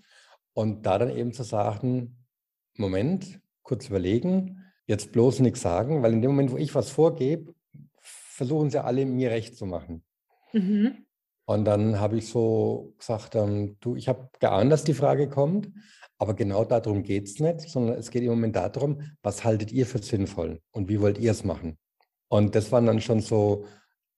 Und 0.54 0.86
da 0.86 0.98
dann 0.98 1.10
eben 1.10 1.34
zu 1.34 1.44
sagen, 1.44 2.26
Moment, 2.78 3.40
kurz 3.64 3.88
überlegen, 3.90 4.64
jetzt 4.86 5.12
bloß 5.12 5.40
nichts 5.40 5.62
sagen, 5.62 6.04
weil 6.04 6.14
in 6.14 6.22
dem 6.22 6.32
Moment, 6.32 6.52
wo 6.52 6.58
ich 6.58 6.74
was 6.76 6.90
vorgebe, 6.90 7.54
versuchen 8.00 8.70
sie 8.70 8.84
alle 8.84 9.06
mir 9.06 9.32
recht 9.32 9.56
zu 9.56 9.66
machen. 9.66 10.04
Mhm. 10.52 11.06
Und 11.46 11.66
dann 11.66 12.00
habe 12.00 12.18
ich 12.18 12.28
so 12.30 12.94
gesagt, 12.98 13.36
ähm, 13.36 13.78
du, 13.80 13.96
ich 13.96 14.08
habe 14.08 14.30
geahnt, 14.40 14.72
dass 14.72 14.84
die 14.84 14.94
Frage 14.94 15.30
kommt, 15.30 15.70
aber 16.18 16.36
genau 16.36 16.64
darum 16.64 17.04
geht 17.04 17.28
es 17.28 17.40
nicht, 17.40 17.62
sondern 17.62 17.98
es 17.98 18.12
geht 18.12 18.24
im 18.24 18.30
Moment 18.30 18.56
darum, 18.56 19.02
was 19.22 19.44
haltet 19.44 19.72
ihr 19.72 19.86
für 19.86 20.00
sinnvoll 20.00 20.62
und 20.72 20.88
wie 20.88 21.02
wollt 21.02 21.18
ihr 21.18 21.32
es 21.32 21.44
machen? 21.44 21.78
Und 22.30 22.56
das 22.56 22.72
waren 22.72 22.86
dann 22.86 23.02
schon 23.02 23.20
so, 23.20 23.66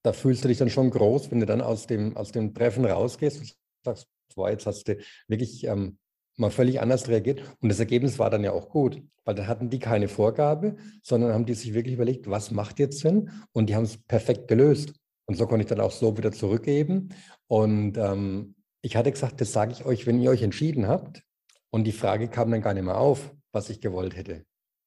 da 0.02 0.12
fühlst 0.12 0.44
du 0.44 0.48
dich 0.48 0.58
dann 0.58 0.70
schon 0.70 0.90
groß, 0.90 1.30
wenn 1.30 1.40
du 1.40 1.46
dann 1.46 1.60
aus 1.60 1.86
dem, 1.86 2.16
aus 2.16 2.30
dem 2.30 2.54
Treffen 2.54 2.84
rausgehst 2.84 3.40
und 3.40 3.56
sagst, 3.84 4.08
boah, 4.34 4.50
jetzt 4.50 4.66
hast 4.66 4.86
du 4.86 4.96
wirklich 5.26 5.64
ähm, 5.64 5.98
mal 6.36 6.50
völlig 6.50 6.80
anders 6.80 7.08
reagiert. 7.08 7.42
Und 7.60 7.68
das 7.68 7.80
Ergebnis 7.80 8.18
war 8.18 8.30
dann 8.30 8.44
ja 8.44 8.52
auch 8.52 8.68
gut, 8.68 9.02
weil 9.24 9.34
dann 9.34 9.48
hatten 9.48 9.70
die 9.70 9.78
keine 9.78 10.08
Vorgabe, 10.08 10.76
sondern 11.02 11.32
haben 11.32 11.46
die 11.46 11.54
sich 11.54 11.74
wirklich 11.74 11.94
überlegt, 11.94 12.28
was 12.28 12.50
macht 12.50 12.78
jetzt 12.78 12.98
Sinn? 12.98 13.30
Und 13.52 13.68
die 13.68 13.74
haben 13.74 13.84
es 13.84 13.98
perfekt 13.98 14.48
gelöst. 14.48 14.92
Und 15.26 15.36
so 15.36 15.46
konnte 15.46 15.62
ich 15.62 15.68
dann 15.68 15.80
auch 15.80 15.90
so 15.90 16.16
wieder 16.16 16.32
zurückgeben. 16.32 17.08
Und 17.48 17.96
ähm, 17.98 18.54
ich 18.82 18.96
hatte 18.96 19.10
gesagt, 19.10 19.40
das 19.40 19.52
sage 19.52 19.72
ich 19.72 19.84
euch, 19.84 20.06
wenn 20.06 20.20
ihr 20.20 20.30
euch 20.30 20.42
entschieden 20.42 20.86
habt. 20.86 21.22
Und 21.70 21.84
die 21.84 21.92
Frage 21.92 22.28
kam 22.28 22.50
dann 22.50 22.62
gar 22.62 22.74
nicht 22.74 22.84
mehr 22.84 22.98
auf, 22.98 23.34
was 23.52 23.68
ich 23.70 23.80
gewollt 23.80 24.16
hätte. 24.16 24.44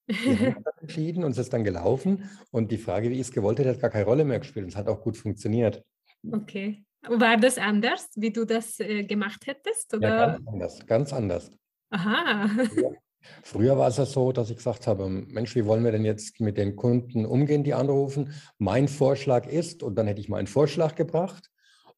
Wir 0.08 0.40
haben 0.56 0.64
dann 0.64 0.74
entschieden 0.82 1.24
und 1.24 1.32
es 1.32 1.38
ist 1.38 1.54
dann 1.54 1.64
gelaufen. 1.64 2.30
Und 2.52 2.72
die 2.72 2.78
Frage, 2.78 3.10
wie 3.10 3.16
ich 3.16 3.22
es 3.22 3.32
gewollt 3.32 3.60
hätte, 3.60 3.70
hat 3.70 3.82
gar 3.82 3.90
keine 3.90 4.06
Rolle 4.06 4.26
mehr 4.26 4.40
gespielt. 4.40 4.64
Und 4.64 4.72
es 4.72 4.78
hat 4.78 4.88
auch 4.88 5.02
gut 5.02 5.18
funktioniert. 5.18 5.84
Okay. 6.32 6.84
War 7.08 7.38
das 7.38 7.58
anders, 7.58 8.10
wie 8.16 8.32
du 8.32 8.46
das 8.46 8.80
äh, 8.80 9.04
gemacht 9.04 9.48
hättest? 9.48 9.94
Oder? 9.94 10.10
Ja, 10.10 10.26
ganz 10.28 10.48
anders, 10.48 10.86
ganz 10.86 11.14
anders. 11.14 11.52
Aha. 11.92 12.48
Früher, 12.48 12.96
früher 13.44 13.78
war 13.78 13.88
es 13.88 13.98
ja 13.98 14.06
so, 14.06 14.32
dass 14.32 14.50
ich 14.50 14.58
gesagt 14.58 14.86
habe, 14.86 15.08
Mensch, 15.10 15.56
wie 15.56 15.66
wollen 15.66 15.84
wir 15.84 15.92
denn 15.92 16.06
jetzt 16.06 16.40
mit 16.40 16.58
den 16.58 16.76
Kunden 16.76 17.26
umgehen, 17.26 17.64
die 17.64 17.74
anrufen? 17.74 18.34
Mein 18.58 18.88
Vorschlag 18.88 19.48
ist, 19.48 19.82
und 19.82 19.96
dann 19.96 20.08
hätte 20.08 20.22
ich 20.22 20.30
meinen 20.30 20.48
Vorschlag 20.48 20.96
gebracht 20.96 21.50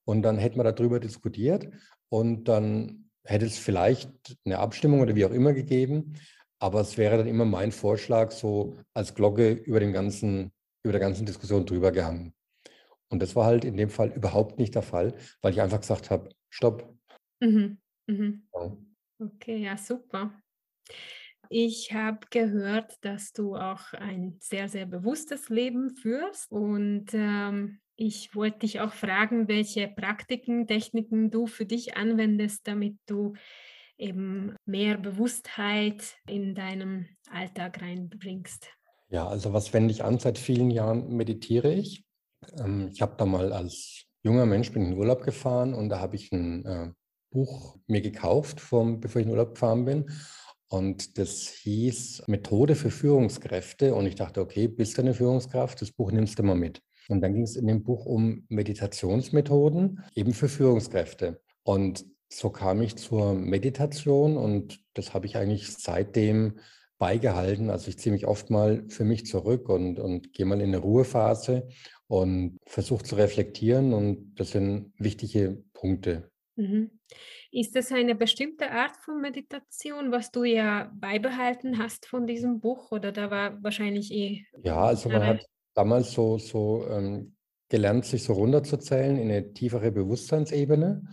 und 0.05 0.21
dann 0.21 0.37
hätten 0.37 0.57
wir 0.57 0.71
darüber 0.71 0.99
diskutiert 0.99 1.67
und 2.09 2.45
dann 2.45 3.09
hätte 3.23 3.45
es 3.45 3.57
vielleicht 3.57 4.11
eine 4.45 4.59
Abstimmung 4.59 5.01
oder 5.01 5.15
wie 5.15 5.25
auch 5.25 5.31
immer 5.31 5.53
gegeben, 5.53 6.13
aber 6.59 6.81
es 6.81 6.97
wäre 6.97 7.17
dann 7.17 7.27
immer 7.27 7.45
mein 7.45 7.71
Vorschlag 7.71 8.31
so 8.31 8.77
als 8.93 9.15
Glocke 9.15 9.51
über, 9.51 9.79
den 9.79 9.93
ganzen, 9.93 10.51
über 10.83 10.91
der 10.91 11.01
ganzen 11.01 11.25
Diskussion 11.25 11.65
drüber 11.65 11.91
gehangen. 11.91 12.33
Und 13.12 13.21
das 13.21 13.36
war 13.36 13.45
halt 13.45 13.65
in 13.65 13.78
dem 13.78 13.89
Fall 13.89 14.10
überhaupt 14.12 14.58
nicht 14.58 14.74
der 14.74 14.82
Fall, 14.82 15.13
weil 15.41 15.54
ich 15.54 15.62
einfach 15.62 15.82
gesagt 15.82 16.10
habe, 16.10 16.30
stopp. 16.50 16.95
Mhm. 17.41 17.78
Mhm. 18.08 18.47
Ja. 18.54 18.71
Okay, 19.19 19.58
ja, 19.58 19.78
super. 19.78 20.32
Ich 21.50 21.91
habe 21.93 22.19
gehört, 22.30 22.93
dass 23.02 23.34
du 23.34 23.56
auch 23.56 23.91
ein 23.93 24.38
sehr, 24.39 24.69
sehr 24.69 24.86
bewusstes 24.86 25.50
Leben 25.50 25.89
führst 25.89 26.50
und 26.50 27.08
ähm, 27.13 27.82
ich 27.97 28.34
wollte 28.34 28.60
dich 28.60 28.80
auch 28.80 28.93
fragen, 28.93 29.47
welche 29.50 29.89
Praktiken, 29.89 30.65
Techniken 30.65 31.30
du 31.30 31.47
für 31.47 31.65
dich 31.65 31.97
anwendest, 31.97 32.65
damit 32.67 32.95
du 33.06 33.34
eben 33.97 34.56
mehr 34.65 34.97
Bewusstheit 34.97 36.15
in 36.28 36.56
deinem 36.56 37.06
Alltag 37.30 37.82
reinbringst. 37.82 38.69
Ja, 39.10 39.28
also 39.28 39.52
was 39.52 39.74
wende 39.74 39.91
ich 39.91 40.04
an? 40.04 40.19
Seit 40.19 40.39
vielen 40.39 40.71
Jahren 40.71 41.15
meditiere 41.15 41.74
ich. 41.74 42.06
Ähm, 42.58 42.89
ich 42.93 43.01
habe 43.01 43.15
da 43.17 43.25
mal 43.25 43.54
als 43.54 44.06
junger 44.23 44.45
Mensch 44.45 44.71
bin 44.71 44.84
in 44.84 44.91
den 44.91 44.99
Urlaub 44.99 45.23
gefahren 45.23 45.73
und 45.73 45.89
da 45.89 45.99
habe 45.99 46.15
ich 46.15 46.32
ein 46.32 46.65
äh, 46.65 46.91
Buch 47.32 47.77
mir 47.88 48.01
gekauft, 48.01 48.60
vom, 48.60 48.99
bevor 48.99 49.21
ich 49.21 49.25
in 49.25 49.32
den 49.32 49.38
Urlaub 49.38 49.56
gefahren 49.56 49.86
bin. 49.86 50.12
Und 50.67 51.17
das 51.17 51.49
hieß 51.49 52.23
Methode 52.27 52.75
für 52.75 52.91
Führungskräfte. 52.91 53.93
Und 53.93 54.06
ich 54.06 54.15
dachte, 54.15 54.39
okay, 54.39 54.67
bist 54.69 54.97
du 54.97 55.01
eine 55.01 55.13
Führungskraft? 55.13 55.82
Das 55.82 55.91
Buch 55.91 56.12
nimmst 56.12 56.39
du 56.39 56.43
mal 56.43 56.56
mit. 56.56 56.82
Und 57.10 57.21
dann 57.21 57.34
ging 57.34 57.43
es 57.43 57.58
in 57.58 57.67
dem 57.67 57.84
Buch 57.84 58.06
um 58.06 58.45
Meditationsmethoden, 58.47 60.01
eben 60.15 60.34
für 60.34 60.47
Führungskräfte. 60.47 61.41
Und 61.63 62.06
so 62.30 62.49
kam 62.49 62.82
ich 62.82 62.95
zur 62.95 63.34
Meditation 63.34 64.38
und 64.38 64.80
das 64.93 65.13
habe 65.13 65.25
ich 65.25 65.36
eigentlich 65.36 65.73
seitdem 65.73 66.60
beigehalten. 66.97 67.69
Also 67.69 67.89
ich 67.89 67.97
ziehe 67.97 68.13
mich 68.13 68.25
oft 68.25 68.49
mal 68.49 68.86
für 68.88 69.04
mich 69.04 69.25
zurück 69.25 69.67
und, 69.67 69.99
und 69.99 70.32
gehe 70.32 70.45
mal 70.45 70.62
in 70.62 70.69
eine 70.69 70.77
Ruhephase 70.77 71.67
und 72.12 72.58
versuche 72.67 73.06
zu 73.06 73.15
reflektieren 73.15 73.93
und 73.93 74.36
das 74.36 74.52
sind 74.52 74.91
wichtige 74.97 75.63
Punkte. 75.71 76.30
Mhm. 76.58 76.91
Ist 77.52 77.74
das 77.74 77.89
eine 77.93 78.15
bestimmte 78.15 78.69
Art 78.69 78.97
von 78.97 79.21
Meditation, 79.21 80.12
was 80.12 80.30
du 80.30 80.43
ja 80.43 80.91
beibehalten 80.93 81.78
hast 81.78 82.06
von 82.06 82.28
diesem 82.28 82.60
Buch 82.60 82.91
oder 82.91 83.13
da 83.13 83.32
war 83.32 83.63
wahrscheinlich 83.63 84.12
eh. 84.12 84.43
Ja, 84.62 84.82
also 84.88 85.08
man 85.08 85.26
hat 85.26 85.45
damals 85.74 86.12
so, 86.12 86.38
so 86.38 86.86
ähm, 86.89 87.38
gelernt, 87.69 88.04
sich 88.04 88.24
so 88.24 88.34
runterzuzählen 88.34 89.17
in 89.17 89.32
eine 89.32 89.54
tiefere 89.54 89.93
Bewusstseinsebene 89.93 91.04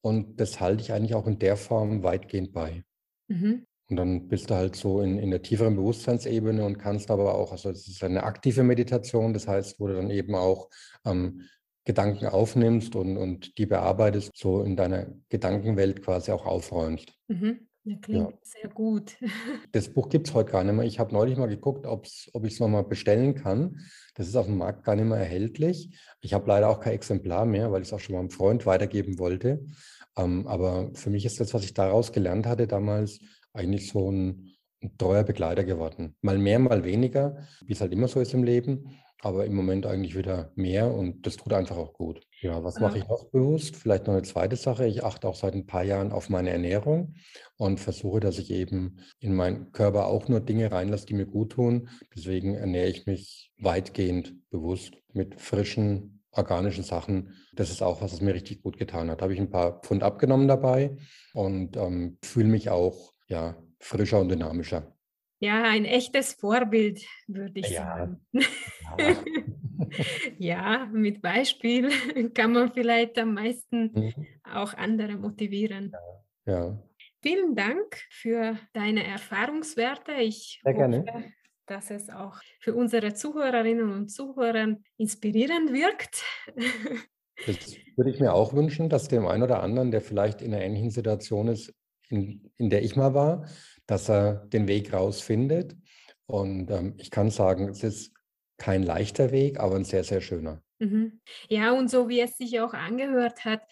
und 0.00 0.40
das 0.40 0.58
halte 0.58 0.82
ich 0.82 0.92
eigentlich 0.92 1.14
auch 1.14 1.28
in 1.28 1.38
der 1.38 1.56
Form 1.56 2.02
weitgehend 2.02 2.52
bei. 2.52 2.82
Mhm. 3.28 3.68
Und 3.90 3.96
dann 3.96 4.28
bist 4.28 4.50
du 4.50 4.54
halt 4.54 4.76
so 4.76 5.00
in, 5.00 5.18
in 5.18 5.30
der 5.30 5.42
tieferen 5.42 5.76
Bewusstseinsebene 5.76 6.64
und 6.64 6.78
kannst 6.78 7.10
aber 7.10 7.34
auch, 7.34 7.52
also 7.52 7.70
es 7.70 7.88
ist 7.88 8.04
eine 8.04 8.22
aktive 8.22 8.62
Meditation, 8.62 9.34
das 9.34 9.48
heißt, 9.48 9.80
wo 9.80 9.88
du 9.88 9.94
dann 9.94 10.10
eben 10.10 10.34
auch 10.34 10.68
ähm, 11.04 11.42
Gedanken 11.84 12.26
aufnimmst 12.26 12.94
und, 12.94 13.16
und 13.16 13.58
die 13.58 13.66
bearbeitest, 13.66 14.30
so 14.36 14.62
in 14.62 14.76
deiner 14.76 15.06
Gedankenwelt 15.28 16.02
quasi 16.02 16.30
auch 16.30 16.46
aufräumst. 16.46 17.12
Mhm. 17.28 17.66
Ja, 17.84 17.96
klingt 17.96 18.30
ja. 18.30 18.38
sehr 18.42 18.70
gut. 18.70 19.16
Das 19.72 19.88
Buch 19.88 20.08
gibt 20.08 20.28
es 20.28 20.34
heute 20.34 20.52
gar 20.52 20.62
nicht 20.62 20.74
mehr. 20.74 20.84
Ich 20.84 20.98
habe 20.98 21.14
neulich 21.14 21.38
mal 21.38 21.48
geguckt, 21.48 21.86
ob 21.86 22.04
ich 22.06 22.30
es 22.32 22.60
nochmal 22.60 22.84
bestellen 22.84 23.34
kann. 23.34 23.80
Das 24.14 24.28
ist 24.28 24.36
auf 24.36 24.46
dem 24.46 24.58
Markt 24.58 24.84
gar 24.84 24.96
nicht 24.96 25.06
mehr 25.06 25.18
erhältlich. 25.18 25.90
Ich 26.20 26.34
habe 26.34 26.46
leider 26.46 26.68
auch 26.68 26.80
kein 26.80 26.92
Exemplar 26.92 27.46
mehr, 27.46 27.72
weil 27.72 27.80
ich 27.82 27.88
es 27.88 27.94
auch 27.94 28.00
schon 28.00 28.14
mal 28.14 28.20
einem 28.20 28.30
Freund 28.30 28.66
weitergeben 28.66 29.18
wollte. 29.18 29.64
Ähm, 30.16 30.46
aber 30.46 30.90
für 30.94 31.10
mich 31.10 31.24
ist 31.24 31.40
das, 31.40 31.54
was 31.54 31.64
ich 31.64 31.72
daraus 31.72 32.12
gelernt 32.12 32.46
hatte 32.46 32.66
damals, 32.66 33.20
eigentlich 33.52 33.88
so 33.88 34.10
ein, 34.10 34.50
ein 34.82 34.96
treuer 34.98 35.24
Begleiter 35.24 35.64
geworden. 35.64 36.16
Mal 36.22 36.38
mehr, 36.38 36.58
mal 36.58 36.84
weniger, 36.84 37.46
wie 37.66 37.72
es 37.72 37.80
halt 37.80 37.92
immer 37.92 38.08
so 38.08 38.20
ist 38.20 38.34
im 38.34 38.44
Leben. 38.44 38.96
aber 39.22 39.44
im 39.44 39.54
Moment 39.54 39.86
eigentlich 39.86 40.16
wieder 40.16 40.50
mehr 40.54 40.92
und 40.92 41.26
das 41.26 41.36
tut 41.36 41.52
einfach 41.52 41.76
auch 41.76 41.92
gut. 41.92 42.22
Ja, 42.40 42.64
was 42.64 42.80
mache 42.80 42.98
ich 42.98 43.08
noch 43.08 43.24
bewusst? 43.26 43.76
Vielleicht 43.76 44.06
noch 44.06 44.14
eine 44.14 44.22
zweite 44.22 44.56
Sache. 44.56 44.86
Ich 44.86 45.04
achte 45.04 45.28
auch 45.28 45.34
seit 45.34 45.54
ein 45.54 45.66
paar 45.66 45.84
Jahren 45.84 46.12
auf 46.12 46.30
meine 46.30 46.50
Ernährung 46.50 47.14
und 47.56 47.80
versuche, 47.80 48.20
dass 48.20 48.38
ich 48.38 48.50
eben 48.50 48.98
in 49.18 49.34
meinen 49.34 49.72
Körper 49.72 50.06
auch 50.06 50.28
nur 50.28 50.40
Dinge 50.40 50.72
reinlasse, 50.72 51.06
die 51.06 51.14
mir 51.14 51.26
gut 51.26 51.52
tun. 51.52 51.88
Deswegen 52.14 52.54
ernähre 52.54 52.88
ich 52.88 53.06
mich 53.06 53.52
weitgehend 53.58 54.36
bewusst 54.50 54.94
mit 55.12 55.38
frischen, 55.40 56.22
organischen 56.32 56.84
Sachen. 56.84 57.34
Das 57.54 57.70
ist 57.70 57.82
auch 57.82 58.00
was, 58.00 58.12
was 58.12 58.20
mir 58.22 58.34
richtig 58.34 58.62
gut 58.62 58.78
getan 58.78 59.10
hat. 59.10 59.20
Da 59.20 59.24
habe 59.24 59.34
ich 59.34 59.40
ein 59.40 59.50
paar 59.50 59.80
Pfund 59.82 60.02
abgenommen 60.02 60.48
dabei 60.48 60.96
und 61.34 61.76
ähm, 61.76 62.16
fühle 62.22 62.48
mich 62.48 62.70
auch 62.70 63.12
ja, 63.30 63.56
frischer 63.78 64.20
und 64.20 64.28
dynamischer. 64.28 64.94
Ja, 65.38 65.62
ein 65.62 65.86
echtes 65.86 66.34
Vorbild, 66.34 67.02
würde 67.26 67.60
ich 67.60 67.70
ja. 67.70 67.96
sagen. 67.96 68.20
Ja. 68.32 69.16
ja, 70.38 70.88
mit 70.92 71.22
Beispiel 71.22 71.88
kann 72.34 72.52
man 72.52 72.72
vielleicht 72.72 73.18
am 73.18 73.34
meisten 73.34 73.90
mhm. 73.94 74.26
auch 74.44 74.74
andere 74.74 75.16
motivieren. 75.16 75.92
Ja. 76.44 76.52
ja. 76.52 76.82
Vielen 77.22 77.54
Dank 77.54 78.02
für 78.10 78.58
deine 78.72 79.04
Erfahrungswerte. 79.06 80.12
Ich 80.12 80.60
Sehr 80.62 80.74
hoffe, 80.74 80.90
gerne. 80.90 81.32
dass 81.66 81.90
es 81.90 82.10
auch 82.10 82.38
für 82.60 82.74
unsere 82.74 83.14
Zuhörerinnen 83.14 83.92
und 83.92 84.08
Zuhörer 84.08 84.76
inspirierend 84.98 85.72
wirkt. 85.72 86.24
Das 87.46 87.74
würde 87.96 88.10
ich 88.10 88.20
mir 88.20 88.34
auch 88.34 88.52
wünschen, 88.52 88.90
dass 88.90 89.08
dem 89.08 89.26
einen 89.26 89.42
oder 89.42 89.62
anderen, 89.62 89.90
der 89.90 90.02
vielleicht 90.02 90.42
in 90.42 90.52
einer 90.52 90.62
ähnlichen 90.62 90.90
Situation 90.90 91.48
ist, 91.48 91.74
in, 92.10 92.50
in 92.56 92.68
der 92.70 92.82
ich 92.82 92.96
mal 92.96 93.14
war, 93.14 93.46
dass 93.86 94.10
er 94.10 94.46
den 94.46 94.68
Weg 94.68 94.92
rausfindet. 94.92 95.76
Und 96.26 96.70
ähm, 96.70 96.94
ich 96.98 97.10
kann 97.10 97.30
sagen, 97.30 97.68
es 97.68 97.82
ist 97.82 98.12
kein 98.58 98.82
leichter 98.82 99.32
Weg, 99.32 99.58
aber 99.58 99.76
ein 99.76 99.84
sehr, 99.84 100.04
sehr 100.04 100.20
schöner. 100.20 100.62
Mhm. 100.78 101.20
Ja, 101.48 101.72
und 101.72 101.90
so 101.90 102.08
wie 102.08 102.20
es 102.20 102.36
sich 102.36 102.60
auch 102.60 102.74
angehört 102.74 103.44
hat, 103.44 103.62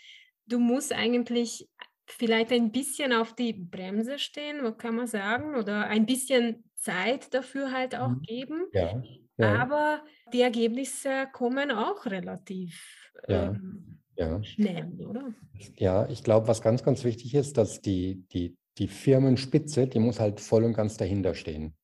du 0.46 0.58
musst 0.58 0.92
eigentlich 0.92 1.68
vielleicht 2.06 2.52
ein 2.52 2.72
bisschen 2.72 3.12
auf 3.12 3.34
die 3.34 3.52
Bremse 3.52 4.18
stehen, 4.18 4.62
was 4.62 4.78
kann 4.78 4.94
man 4.94 5.06
sagen, 5.06 5.56
oder 5.56 5.86
ein 5.86 6.06
bisschen 6.06 6.64
Zeit 6.74 7.34
dafür 7.34 7.72
halt 7.72 7.94
auch 7.94 8.08
mhm. 8.08 8.22
geben. 8.22 8.66
Ja, 8.72 9.02
ja. 9.36 9.56
Aber 9.56 10.02
die 10.32 10.40
Ergebnisse 10.40 11.28
kommen 11.32 11.70
auch 11.70 12.06
relativ 12.06 13.10
ja, 13.28 13.50
ähm, 13.50 13.97
ja. 14.18 14.42
schnell, 14.42 14.92
oder? 15.08 15.32
Ja, 15.76 16.06
ich 16.08 16.22
glaube, 16.22 16.48
was 16.48 16.60
ganz, 16.60 16.82
ganz 16.82 17.04
wichtig 17.04 17.34
ist, 17.34 17.56
dass 17.56 17.80
die, 17.80 18.26
die 18.32 18.56
die 18.78 18.88
Firmenspitze, 18.88 19.86
die 19.86 19.98
muss 19.98 20.20
halt 20.20 20.40
voll 20.40 20.64
und 20.64 20.74
ganz 20.74 20.96
dahinter 20.96 21.34
stehen. 21.34 21.74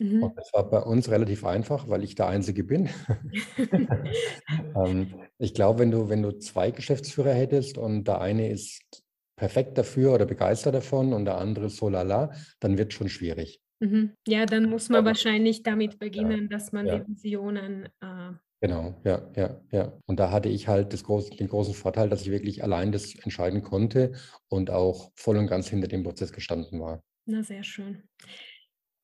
Mhm. 0.00 0.24
Und 0.24 0.38
das 0.38 0.50
war 0.52 0.68
bei 0.68 0.80
uns 0.80 1.10
relativ 1.10 1.44
einfach, 1.44 1.88
weil 1.88 2.02
ich 2.02 2.14
der 2.14 2.28
Einzige 2.28 2.64
bin. 2.64 2.88
ähm, 4.76 5.14
ich 5.38 5.54
glaube, 5.54 5.80
wenn 5.80 5.90
du, 5.90 6.08
wenn 6.08 6.22
du 6.22 6.32
zwei 6.38 6.70
Geschäftsführer 6.70 7.32
hättest 7.32 7.78
und 7.78 8.08
der 8.08 8.20
eine 8.20 8.50
ist 8.50 9.02
perfekt 9.36 9.78
dafür 9.78 10.14
oder 10.14 10.26
begeistert 10.26 10.74
davon 10.74 11.12
und 11.12 11.26
der 11.26 11.38
andere 11.38 11.68
so 11.68 11.88
lala, 11.88 12.32
dann 12.60 12.78
wird 12.78 12.92
es 12.92 12.98
schon 12.98 13.08
schwierig. 13.08 13.60
Mhm. 13.80 14.12
Ja, 14.26 14.46
dann 14.46 14.70
muss 14.70 14.88
man 14.88 15.00
Aber, 15.00 15.08
wahrscheinlich 15.08 15.62
damit 15.62 15.98
beginnen, 15.98 16.42
ja, 16.42 16.48
dass 16.48 16.72
man 16.72 16.86
ja. 16.86 16.98
die 16.98 17.08
Visionen 17.08 17.88
äh, 18.00 18.32
Genau, 18.64 18.94
ja, 19.04 19.20
ja, 19.36 19.60
ja. 19.72 19.92
Und 20.06 20.18
da 20.18 20.30
hatte 20.30 20.48
ich 20.48 20.68
halt 20.68 20.90
groß, 21.04 21.28
den 21.28 21.48
großen 21.48 21.74
Vorteil, 21.74 22.08
dass 22.08 22.22
ich 22.22 22.30
wirklich 22.30 22.62
allein 22.64 22.92
das 22.92 23.14
entscheiden 23.14 23.62
konnte 23.62 24.12
und 24.48 24.70
auch 24.70 25.12
voll 25.16 25.36
und 25.36 25.48
ganz 25.48 25.68
hinter 25.68 25.86
dem 25.86 26.02
Prozess 26.02 26.32
gestanden 26.32 26.80
war. 26.80 27.02
Na, 27.26 27.42
sehr 27.42 27.62
schön. 27.62 28.04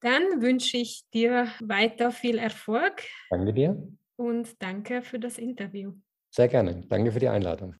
Dann 0.00 0.40
wünsche 0.40 0.78
ich 0.78 1.02
dir 1.12 1.48
weiter 1.60 2.10
viel 2.10 2.38
Erfolg. 2.38 3.02
Danke 3.28 3.52
dir. 3.52 3.86
Und 4.16 4.62
danke 4.62 5.02
für 5.02 5.18
das 5.18 5.36
Interview. 5.36 5.92
Sehr 6.30 6.48
gerne. 6.48 6.82
Danke 6.88 7.12
für 7.12 7.20
die 7.20 7.28
Einladung. 7.28 7.74